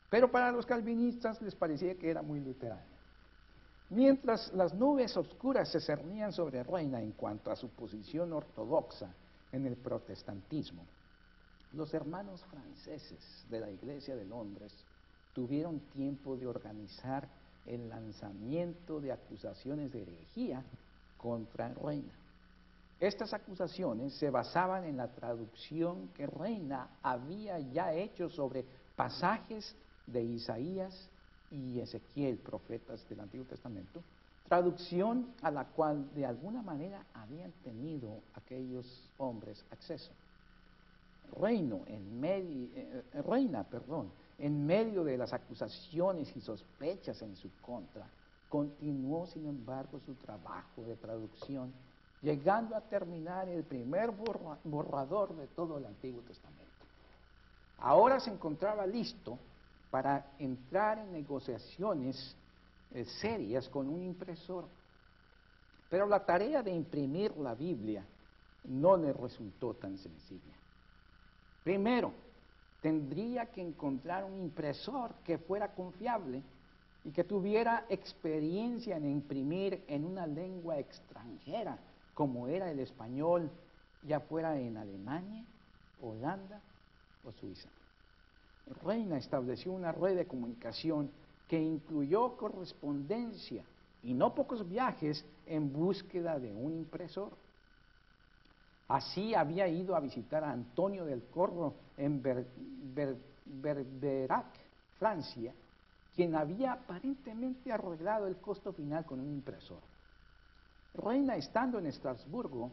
[0.10, 2.86] pero para los calvinistas les parecía que era muy luterana.
[3.90, 9.14] Mientras las nubes oscuras se cernían sobre Reina en cuanto a su posición ortodoxa
[9.52, 10.86] en el protestantismo,
[11.74, 14.74] los hermanos franceses de la Iglesia de Londres
[15.34, 17.28] tuvieron tiempo de organizar
[17.66, 20.64] el lanzamiento de acusaciones de herejía
[21.18, 22.14] contra Reina.
[23.00, 29.76] Estas acusaciones se basaban en la traducción que Reina había ya hecho sobre pasajes
[30.08, 31.10] de Isaías
[31.52, 34.02] y Ezequiel, profetas del Antiguo Testamento,
[34.48, 38.86] traducción a la cual de alguna manera habían tenido aquellos
[39.18, 40.12] hombres acceso.
[41.40, 47.50] Reino en medio, eh, reina, perdón, en medio de las acusaciones y sospechas en su
[47.62, 48.08] contra,
[48.50, 51.74] continuó sin embargo su trabajo de traducción,
[52.22, 56.64] llegando a terminar el primer borrador de todo el Antiguo Testamento.
[57.78, 59.38] Ahora se encontraba listo
[59.92, 62.36] para entrar en negociaciones
[62.94, 64.66] eh, serias con un impresor.
[65.90, 68.06] Pero la tarea de imprimir la Biblia
[68.66, 70.54] no le resultó tan sencilla.
[71.64, 72.14] Primero,
[72.86, 76.44] tendría que encontrar un impresor que fuera confiable
[77.04, 81.80] y que tuviera experiencia en imprimir en una lengua extranjera,
[82.14, 83.50] como era el español,
[84.04, 85.44] ya fuera en Alemania,
[86.00, 86.62] Holanda
[87.24, 87.70] o Suiza.
[88.84, 91.10] Reina estableció una red de comunicación
[91.48, 93.64] que incluyó correspondencia
[94.04, 97.32] y no pocos viajes en búsqueda de un impresor.
[98.88, 102.22] Así había ido a visitar a Antonio del Corro en
[103.46, 104.46] Berberac,
[105.00, 105.54] Francia,
[106.16, 109.82] quien había aparentemente arreglado el costo final con un impresor.
[110.94, 112.72] Reina, estando en Estrasburgo,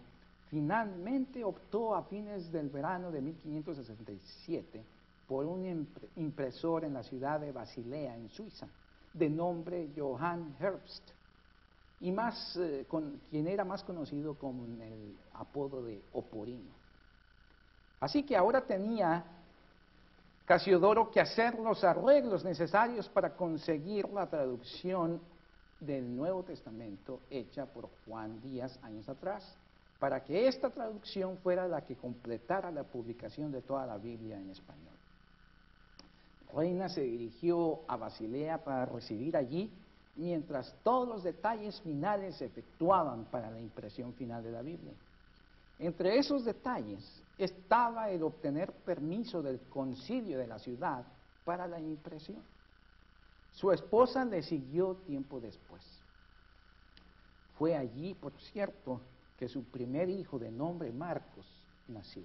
[0.49, 4.85] finalmente optó a fines del verano de 1567
[5.27, 8.69] por un impresor en la ciudad de Basilea, en Suiza,
[9.15, 11.11] de nombre Johann Herbst,
[12.03, 16.71] y más, eh, con, quien era más conocido con el apodo de Oporino.
[18.01, 19.25] Así que ahora tenía
[20.45, 25.21] Casiodoro que hacer los arreglos necesarios para conseguir la traducción
[25.79, 29.57] del Nuevo Testamento hecha por Juan Díaz años atrás,
[30.01, 34.51] para que esta traducción fuera la que completara la publicación de toda la Biblia en
[34.51, 34.93] español.
[36.53, 39.71] Reina se dirigió a Basilea para recibir allí,
[40.17, 44.93] mientras todos los detalles finales se efectuaban para la impresión final de la Biblia.
[45.79, 51.05] Entre esos detalles estaba el obtener permiso del concilio de la ciudad
[51.45, 52.43] para la impresión.
[53.53, 55.83] Su esposa le siguió tiempo después.
[57.59, 59.01] Fue allí, por cierto,
[59.39, 61.47] que su primer hijo de nombre Marcos
[61.89, 62.25] nació.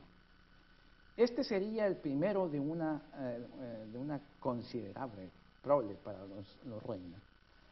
[1.16, 5.32] Este sería el primero de una, eh, eh, de una considerable
[5.64, 7.22] prole para los, los reinos.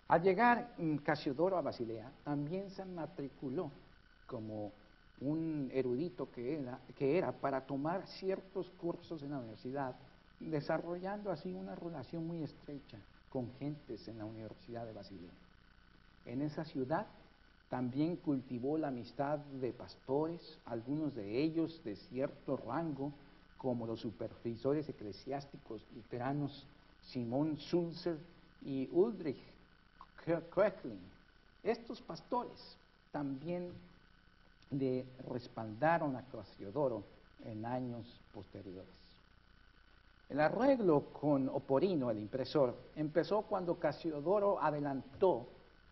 [0.08, 3.72] Al llegar Casiodoro a Basilea, también se matriculó
[4.28, 4.72] como
[5.22, 9.95] un erudito que era, que era para tomar ciertos cursos en la universidad,
[10.39, 12.97] desarrollando así una relación muy estrecha
[13.30, 15.32] con gentes en la Universidad de Basilea.
[16.26, 17.08] En esa ciudad
[17.70, 23.12] también cultivó la amistad de pastores, algunos de ellos de cierto rango,
[23.58, 26.68] como los supervisores eclesiásticos luteranos
[27.01, 28.18] Simón Sulzer
[28.64, 29.55] y Ulrich
[30.26, 30.99] Köchling.
[31.63, 32.78] Estos pastores
[33.11, 33.71] también
[34.71, 37.03] le respaldaron a Casiodoro
[37.45, 38.89] en años posteriores.
[40.30, 45.47] El arreglo con Oporino, el impresor, empezó cuando Casiodoro adelantó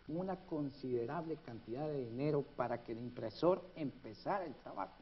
[0.08, 4.98] una considerable cantidad de dinero para que el impresor empezara el trabajo.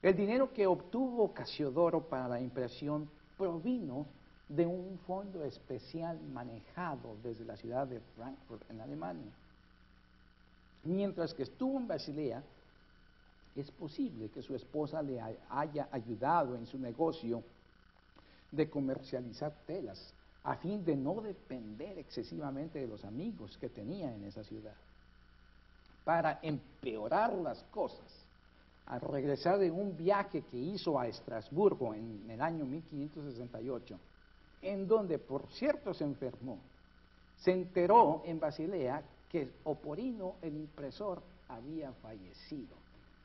[0.00, 4.06] El dinero que obtuvo Casiodoro para la impresión provino
[4.50, 9.32] de un fondo especial manejado desde la ciudad de Frankfurt, en Alemania.
[10.82, 12.42] Mientras que estuvo en Basilea,
[13.54, 17.44] es posible que su esposa le haya ayudado en su negocio
[18.50, 24.24] de comercializar telas a fin de no depender excesivamente de los amigos que tenía en
[24.24, 24.74] esa ciudad.
[26.04, 28.24] Para empeorar las cosas,
[28.86, 34.00] al regresar de un viaje que hizo a Estrasburgo en el año 1568,
[34.62, 36.58] en donde por cierto se enfermó,
[37.38, 42.76] se enteró en Basilea que Oporino, el impresor, había fallecido,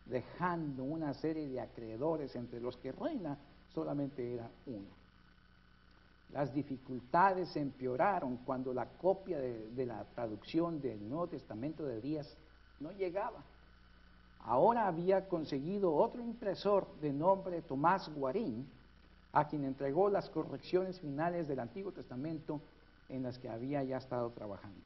[0.06, 3.38] dejando una serie de acreedores entre los que Reina
[3.74, 5.06] solamente era uno.
[6.32, 12.36] Las dificultades se empeoraron cuando la copia de, la traducción del Nuevo Testamento de Díaz
[12.80, 13.44] no llegaba.
[14.42, 18.68] Ahora había conseguido otro impresor de nombre Tomás Guarín,
[19.36, 22.62] a quien entregó las correcciones finales del Antiguo Testamento
[23.10, 24.80] en las que había ya estado trabajando.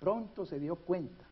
[0.00, 1.24] Pronto se dio cuenta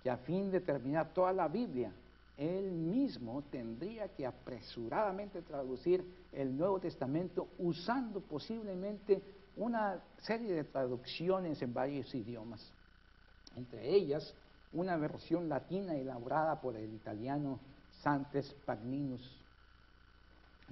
[0.00, 1.92] que a fin de terminar toda la Biblia
[2.38, 9.20] él mismo tendría que apresuradamente traducir el Nuevo Testamento usando posiblemente
[9.56, 12.72] una serie de traducciones en varios idiomas,
[13.56, 14.34] entre ellas
[14.72, 17.58] una versión latina elaborada por el italiano
[18.02, 19.41] Santes Pagninus.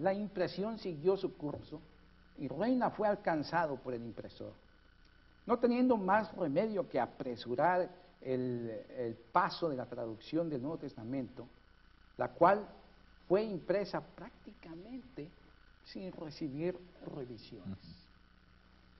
[0.00, 1.80] La impresión siguió su curso
[2.38, 4.52] y Reina fue alcanzado por el impresor.
[5.46, 7.90] No teniendo más remedio que apresurar
[8.22, 11.46] el, paso de la traducción del Nuevo Testamento,
[12.16, 12.66] la cual
[13.28, 15.28] fue impresa prácticamente
[15.84, 16.78] sin recibir
[17.14, 17.78] revisiones.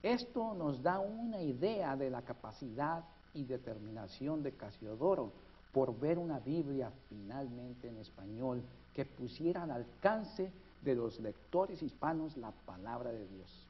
[0.03, 5.31] Esto nos da una idea de la capacidad y determinación de Casiodoro
[5.71, 8.61] por ver una Biblia finalmente en español
[8.93, 13.67] que pusiera al alcance de los lectores hispanos la palabra de Dios.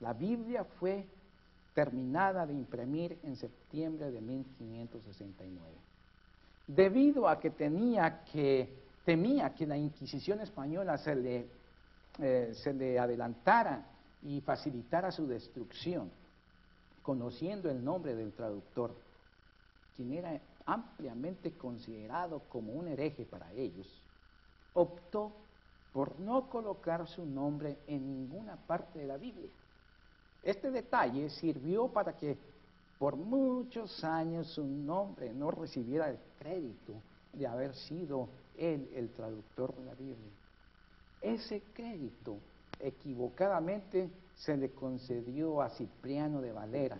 [0.00, 1.06] La Biblia fue
[1.74, 5.60] terminada de imprimir en septiembre de 1569.
[6.66, 8.72] Debido a que tenía que,
[9.04, 11.46] temía que la Inquisición española se le,
[12.18, 13.84] eh, se le adelantara
[14.22, 16.10] y facilitara su destrucción,
[17.02, 18.94] conociendo el nombre del traductor,
[19.96, 23.86] quien era ampliamente considerado como un hereje para ellos,
[24.72, 25.32] optó
[25.94, 29.48] por no colocar su nombre en ninguna parte de la Biblia.
[30.42, 32.36] Este detalle sirvió para que
[32.98, 36.94] por muchos años su nombre no recibiera el crédito
[37.32, 38.28] de haber sido
[38.58, 40.32] él el traductor de la Biblia.
[41.22, 42.38] Ese crédito
[42.80, 46.98] equivocadamente se le concedió a Cipriano de Valera,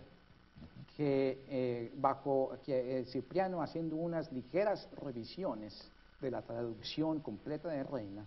[0.96, 5.90] que eh, bajo que eh, Cipriano haciendo unas ligeras revisiones
[6.20, 8.24] de la traducción completa de Reina,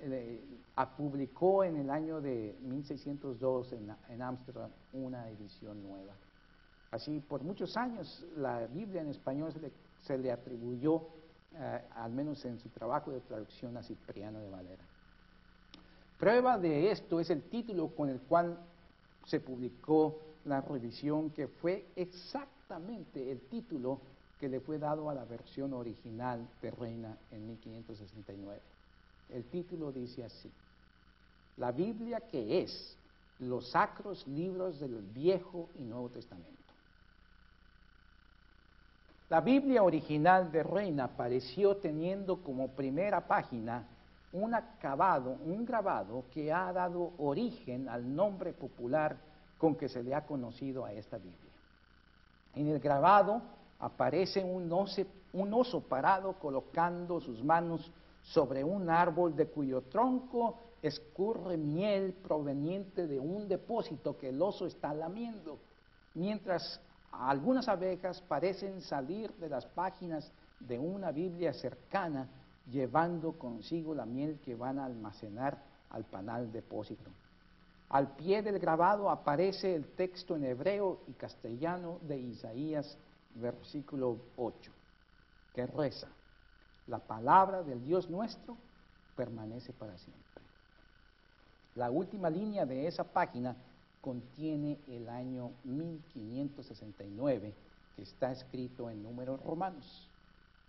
[0.00, 0.40] eh,
[0.96, 3.74] publicó en el año de 1602
[4.08, 6.12] en Ámsterdam una edición nueva.
[6.90, 9.52] Así, por muchos años la Biblia en español
[10.00, 11.02] se le, atribuyó,
[11.54, 14.84] eh, al menos en su trabajo de traducción, a Cipriano de Valera.
[16.18, 18.58] Prueba de esto es el título con el cual
[19.26, 24.00] se publicó la revisión, que fue exactamente el título
[24.38, 28.75] que le fue dado a la versión original de Reina en 1569.
[29.30, 30.50] El título dice así,
[31.56, 32.96] la Biblia que es
[33.40, 36.52] los sacros libros del Viejo y Nuevo Testamento.
[39.28, 43.84] La Biblia original de Reina apareció teniendo como primera página
[44.32, 49.16] un acabado, un grabado que ha dado origen al nombre popular
[49.58, 51.52] con que se le ha conocido a esta Biblia.
[52.54, 53.42] En el grabado
[53.80, 55.02] aparece un oso,
[55.32, 57.90] un oso parado colocando sus manos
[58.26, 64.66] sobre un árbol de cuyo tronco escurre miel proveniente de un depósito que el oso
[64.66, 65.58] está lamiendo,
[66.14, 66.80] mientras
[67.12, 72.28] algunas abejas parecen salir de las páginas de una Biblia cercana
[72.70, 77.10] llevando consigo la miel que van a almacenar al panal depósito.
[77.90, 82.98] Al pie del grabado aparece el texto en hebreo y castellano de Isaías,
[83.36, 84.72] versículo 8,
[85.54, 86.08] que reza,
[86.86, 88.56] la palabra del Dios nuestro
[89.16, 90.42] permanece para siempre.
[91.74, 93.56] La última línea de esa página
[94.00, 97.54] contiene el año 1569,
[97.96, 100.08] que está escrito en números romanos.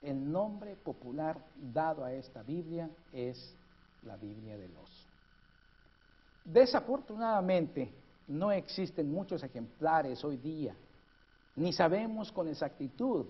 [0.02, 3.56] El nombre popular dado a esta Biblia es
[4.04, 5.08] la Biblia del oso.
[6.46, 7.94] Desafortunadamente,
[8.28, 10.76] no existen muchos ejemplares hoy día,
[11.56, 13.26] ni sabemos con exactitud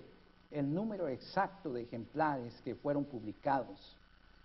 [0.52, 3.96] el número exacto de ejemplares que fueron publicados,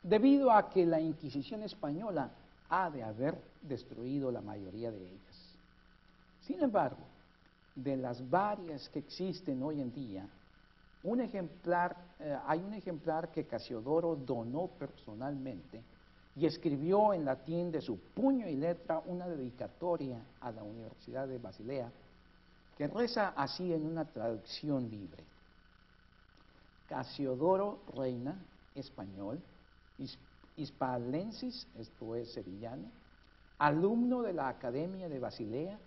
[0.03, 2.31] debido a que la Inquisición española
[2.69, 5.55] ha de haber destruido la mayoría de ellas.
[6.43, 7.05] Sin embargo,
[7.75, 10.27] de las varias que existen hoy en día,
[11.05, 15.83] eh, hay un ejemplar que Casiodoro donó personalmente
[16.37, 21.39] y escribió en latín de su puño y letra una dedicatoria a la Universidad de
[21.39, 21.91] Basilea,
[22.77, 25.25] que reza así en una traducción libre.
[26.93, 28.37] Casiodoro Reina,
[28.75, 29.41] español,
[30.57, 32.85] hispalensis, esto es sevillano,
[33.57, 35.79] alumno de la Academia de Basilea,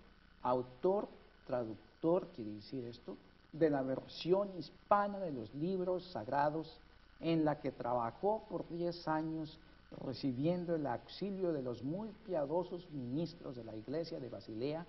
[0.41, 1.07] autor,
[1.45, 3.17] traductor, quiere decir esto,
[3.53, 6.81] de la versión hispana de los libros sagrados,
[7.19, 9.59] en la que trabajó por diez años
[10.03, 14.87] recibiendo el auxilio de los muy piadosos ministros de la iglesia de Basilea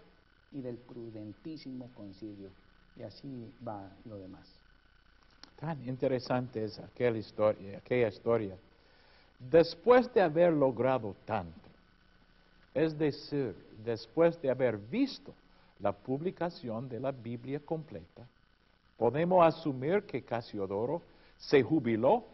[0.50, 2.48] y del prudentísimo concilio.
[2.96, 4.55] Y así va lo demás.
[5.58, 8.56] Tan interesante es aquella historia, aquella historia.
[9.38, 11.68] Después de haber logrado tanto,
[12.74, 13.54] es decir,
[13.84, 15.32] después de haber visto
[15.80, 18.26] la publicación de la Biblia completa,
[18.96, 21.02] podemos asumir que Casiodoro
[21.38, 22.24] se jubiló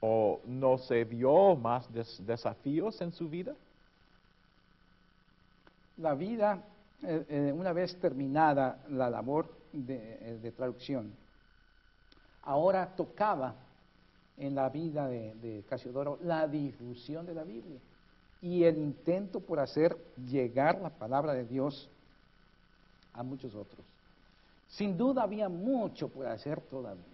[0.00, 3.54] o no se vio más desafíos en su vida?
[5.98, 6.62] La vida,
[7.02, 11.12] eh, eh, una vez terminada la labor de, eh, traducción,
[12.50, 13.54] ahora tocaba
[14.36, 17.78] en la vida de, Casiodoro la difusión de la Biblia
[18.42, 19.96] y el intento por hacer
[20.28, 21.88] llegar la palabra de Dios
[23.12, 23.86] a muchos otros.
[24.68, 27.04] Sin duda había mucho por hacer todavía.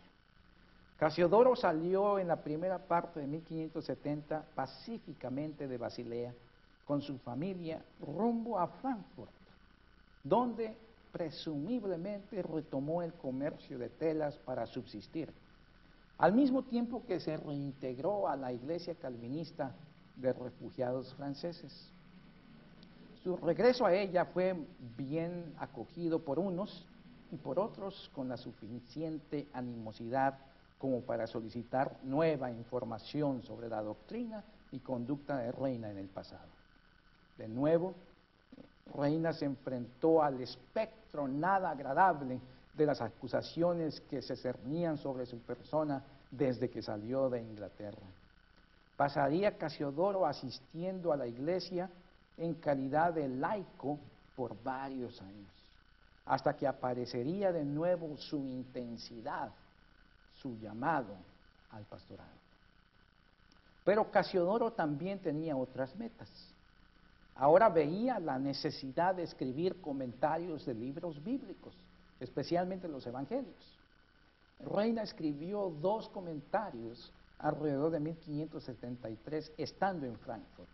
[0.98, 6.32] Casiodoro salió en la primera parte de 1570 pacíficamente de Basilea
[6.86, 9.30] con su familia rumbo a Frankfurt,
[10.24, 10.74] donde
[11.16, 15.32] presumiblemente retomó el comercio de telas para subsistir,
[16.18, 19.74] al mismo tiempo que se reintegró a la iglesia calvinista
[20.16, 21.90] de refugiados franceses.
[23.24, 24.54] Su regreso a ella fue
[24.98, 26.84] bien acogido por unos
[27.32, 30.38] y por otros con la suficiente animosidad
[30.78, 36.50] como para solicitar nueva información sobre la doctrina y conducta de Reina en el pasado.
[37.38, 37.94] De nuevo,
[38.94, 42.40] Reina se enfrentó al espectro nada agradable
[42.74, 48.06] de las acusaciones que se cernían sobre su persona desde que salió de Inglaterra.
[48.96, 51.90] Pasaría Casiodoro asistiendo a la iglesia
[52.36, 53.98] en calidad de laico
[54.34, 55.52] por varios años,
[56.26, 59.50] hasta que aparecería de nuevo su intensidad
[60.34, 61.16] su llamado
[61.70, 62.30] al pastorado.
[63.84, 66.28] Pero Casiodoro también tenía otras metas.
[67.36, 71.74] Ahora veía la necesidad de escribir comentarios de libros bíblicos,
[72.18, 73.78] especialmente los evangelios.
[74.60, 80.68] Reina escribió dos comentarios alrededor de 1573 estando en Frankfurt.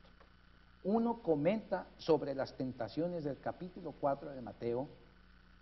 [0.84, 4.88] Uno comenta sobre las tentaciones del capítulo 4 de Mateo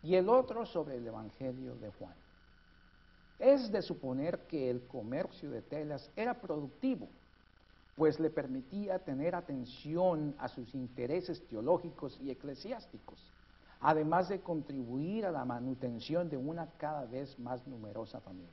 [0.02, 2.14] y el otro sobre el Evangelio de Juan.
[3.38, 7.08] Es de suponer que el comercio de telas era productivo,
[7.96, 13.18] pues le permitía tener atención a sus intereses teológicos y eclesiásticos,
[13.80, 18.48] además de contribuir a la manutención de una cada vez más numerosa familia.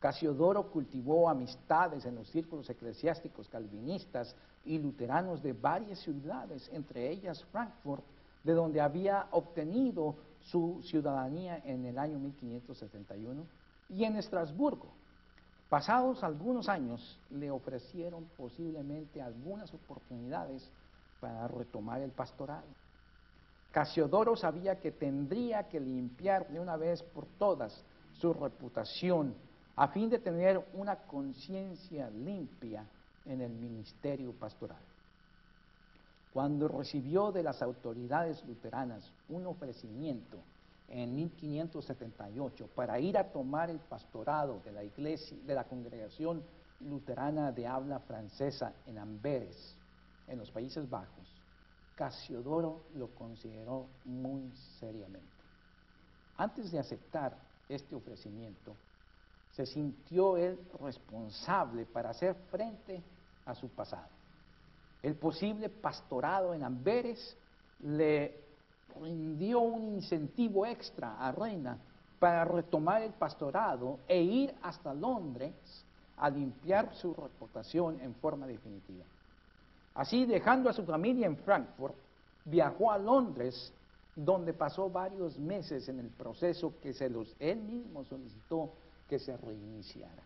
[0.00, 4.34] Casiodoro cultivó amistades en los círculos eclesiásticos calvinistas
[4.64, 8.02] y luteranos de varias ciudades, entre ellas Frankfurt,
[8.42, 13.44] de donde había obtenido su ciudadanía en el año 1571
[13.90, 14.99] y en Estrasburgo.
[15.70, 20.68] Pasados algunos años le ofrecieron posiblemente algunas oportunidades
[21.20, 22.66] para retomar el pastorado.
[23.70, 29.32] Casiodoro sabía que tendría que limpiar de una vez por todas su reputación
[29.76, 32.84] a fin de tener una conciencia limpia
[33.24, 34.82] en el ministerio pastoral.
[36.32, 40.38] Cuando recibió de las autoridades luteranas un ofrecimiento
[40.90, 46.42] en 1578 para ir a tomar el pastorado de la iglesia, de la congregación
[46.80, 49.76] luterana de habla francesa en Amberes,
[50.26, 51.28] en los Países Bajos,
[51.94, 55.28] Casiodoro lo consideró muy seriamente.
[56.36, 57.36] Antes de aceptar
[57.68, 58.74] este ofrecimiento,
[59.52, 63.02] se sintió él responsable para hacer frente
[63.44, 64.20] a su pasado
[65.02, 67.36] el posible pastorado en Amberes
[67.80, 68.49] le
[69.00, 71.78] rindió un incentivo extra a Reina
[72.18, 75.54] para retomar el pastorado e ir hasta Londres
[76.16, 79.04] a limpiar su reputación en forma definitiva.
[79.94, 81.94] Así, dejando a su familia en Frankfurt,
[82.44, 83.72] viajó a Londres,
[84.14, 88.70] donde pasó varios meses en el proceso que se los, él mismo solicitó
[89.08, 90.22] que se reiniciara.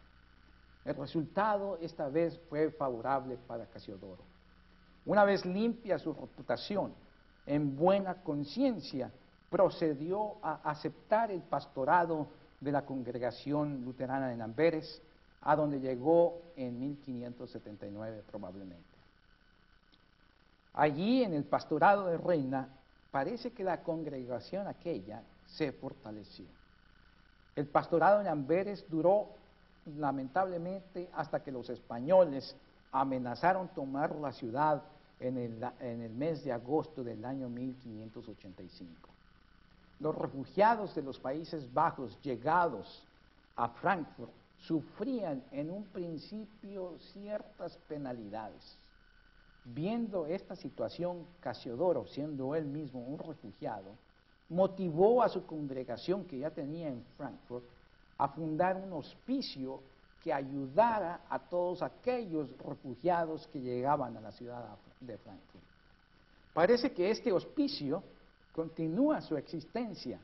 [0.85, 4.23] El resultado esta vez fue favorable para Casiodoro.
[5.07, 6.93] Una vez limpia su reputación,
[7.47, 9.11] en buena conciencia,
[9.51, 12.27] procedió a aceptar el pastorado
[12.61, 15.01] de la congregación luterana de Amberes,
[15.43, 18.83] a donde llegó en 1579 probablemente.
[20.73, 22.69] Allí en el pastorado de Reina
[23.11, 26.47] parece que la congregación aquella se fortaleció.
[27.55, 29.29] El pastorado en Amberes duró
[29.87, 32.57] lamentablemente hasta que los españoles
[32.91, 34.83] amenazaron tomar la ciudad
[35.21, 39.09] en el, mes de agosto del año 1585.
[40.01, 43.07] Los refugiados de los Países Bajos llegados
[43.57, 48.79] a Frankfurt sufrían en un principio ciertas penalidades.
[49.65, 53.97] Viendo esta situación, Casiodoro, siendo él mismo un refugiado,
[54.49, 57.65] motivó a su congregación que ya tenía en Frankfurt
[58.19, 59.81] a fundar un hospicio
[60.23, 64.94] que ayudara a todos aquellos refugiados que llegaban a la ciudad de Frankfurt.
[66.53, 68.03] Parece que este hospicio
[68.53, 70.21] continúa su existencia,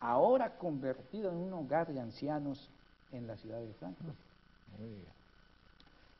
[0.00, 2.70] ahora convertido en un hogar de ancianos
[3.10, 4.16] en la ciudad de Frankfurt.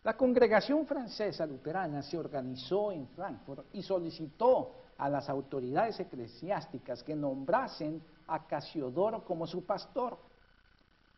[0.05, 7.15] La congregación francesa luterana se organizó en Frankfurt y solicitó a las autoridades eclesiásticas que
[7.15, 10.19] nombrasen a Casiodoro como su pastor.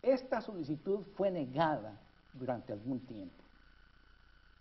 [0.02, 1.98] Esta solicitud fue negada
[2.34, 3.43] durante algún tiempo.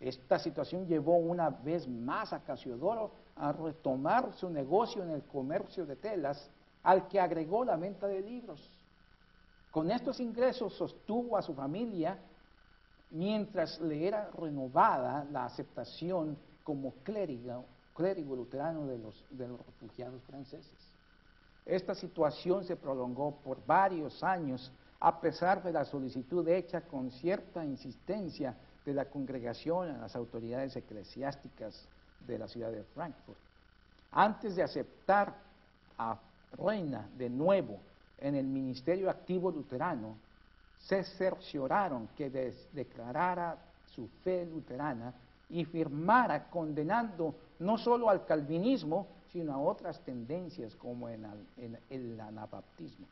[0.00, 5.86] Esta situación llevó una vez más a Casiodoro a retomar su negocio en el comercio
[5.86, 6.50] de telas,
[6.82, 8.70] al que agregó la venta de libros.
[9.70, 12.18] Con estos ingresos sostuvo a su familia
[13.10, 17.64] mientras le era renovada la aceptación como clérigo,
[18.36, 20.94] luterano de los, de los refugiados franceses.
[21.64, 24.70] Esta situación se prolongó por varios años
[25.00, 30.76] a pesar de la solicitud hecha con cierta insistencia de la congregación a las autoridades
[30.76, 31.88] eclesiásticas
[32.26, 33.38] de la ciudad de Frankfurt.
[34.12, 35.34] Antes de aceptar
[35.98, 36.18] a
[36.52, 37.80] Reina de nuevo
[38.18, 40.16] en el ministerio activo luterano,
[40.78, 42.30] se cercioraron que
[42.72, 43.56] declarara
[43.86, 45.14] su fe luterana
[45.48, 53.06] y firmara condenando no solo al calvinismo, sino a otras tendencias como el, anabaptismo.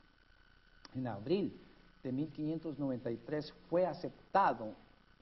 [0.94, 1.58] En abril
[2.02, 4.74] de 1593 fue aceptado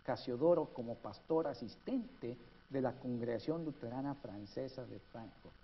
[0.05, 2.37] Casiodoro como pastor asistente
[2.69, 5.55] de la Congregación Luterana Francesa de Frankfurt.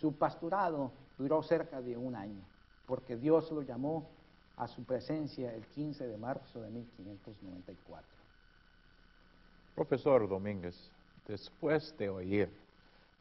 [0.00, 2.42] Su pastorado duró cerca de un año,
[2.86, 4.08] porque Dios lo llamó
[4.56, 8.06] a su presencia el 15 de marzo de 1594.
[9.74, 10.90] Profesor Domínguez,
[11.26, 12.52] después de oír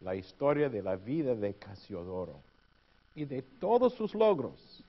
[0.02, 2.40] la historia de la vida de Casiodoro
[3.16, 4.84] y de todos sus logros,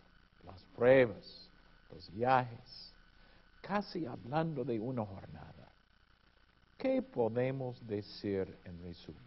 [0.45, 1.49] las pruebas,
[1.93, 2.92] los viajes,
[3.63, 5.73] casi hablando de una jornada,
[6.77, 9.23] ¿qué podemos decir en resumen?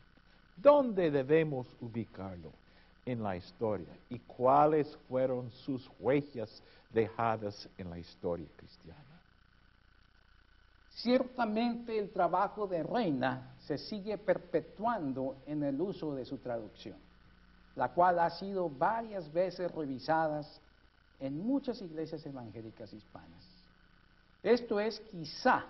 [0.57, 2.51] ¿Dónde debemos ubicarlo
[3.05, 6.61] en la historia y cuáles fueron sus huellas
[6.91, 9.01] dejadas en la historia cristiana.
[10.89, 16.97] Ciertamente el trabajo de Reina se sigue perpetuando en el uso de su traducción,
[17.75, 20.41] la cual ha sido varias veces revisada
[21.19, 23.54] en muchas iglesias evangélicas hispanas.
[24.45, 25.65] Esto es quizá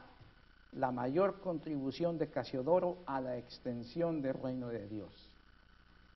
[0.73, 5.29] la mayor contribución de Casiodoro a la extensión del reino de Dios.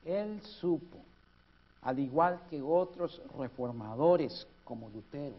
[0.04, 0.98] Él supo,
[1.84, 5.38] al igual que otros reformadores como Lutero,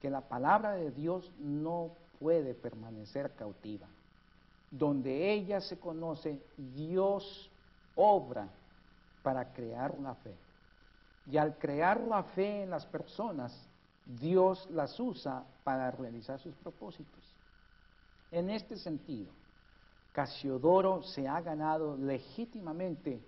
[0.00, 3.86] que la palabra de Dios no puede permanecer cautiva.
[4.70, 7.50] Donde ella se conoce, Dios
[7.94, 8.48] obra
[9.22, 10.34] para crear la fe.
[11.30, 13.68] Y al crear la fe en las personas,
[14.04, 17.22] Dios las usa para realizar sus propósitos.
[18.30, 19.30] En este sentido,
[20.12, 23.20] Casiodoro se ha ganado legítimamente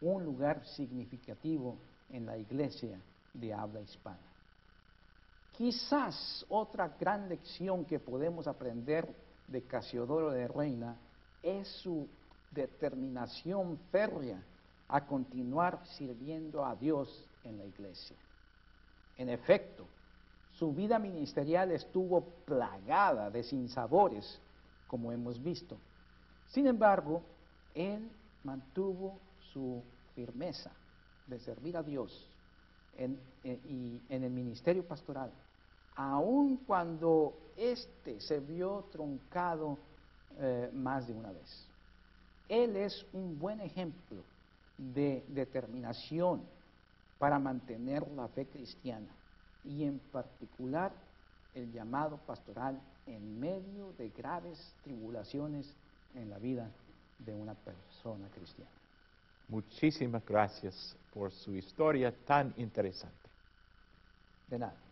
[0.00, 1.76] un lugar significativo
[2.10, 2.98] en la iglesia
[3.34, 4.18] de habla hispana.
[5.52, 9.14] Quizás otra gran lección que podemos aprender
[9.48, 10.96] de Casiodoro de Reina
[11.42, 12.08] es su
[12.50, 14.42] determinación férrea
[14.88, 18.16] a continuar sirviendo a Dios en la iglesia.
[19.16, 19.86] En efecto,
[20.60, 24.38] su vida ministerial estuvo plagada de sinsabores,
[24.86, 25.78] como hemos visto.
[26.48, 27.22] Sin embargo,
[27.74, 28.10] él
[28.44, 29.18] mantuvo
[29.54, 29.82] su
[30.14, 30.70] firmeza
[31.26, 32.10] de servir a Dios
[32.98, 35.32] en, en- y en el ministerio pastoral,
[35.96, 39.78] aun cuando éste se vio truncado
[40.38, 41.66] eh, más de una vez.
[42.50, 44.22] Él es un buen ejemplo
[44.76, 46.42] de determinación
[47.18, 49.08] para mantener la fe cristiana
[49.64, 50.92] y en particular
[51.54, 55.74] el llamado pastoral en medio de graves tribulaciones
[56.14, 56.70] en la vida
[57.18, 58.70] de una persona cristiana.
[59.48, 63.28] Muchísimas gracias por su historia tan interesante.
[64.48, 64.89] De nada.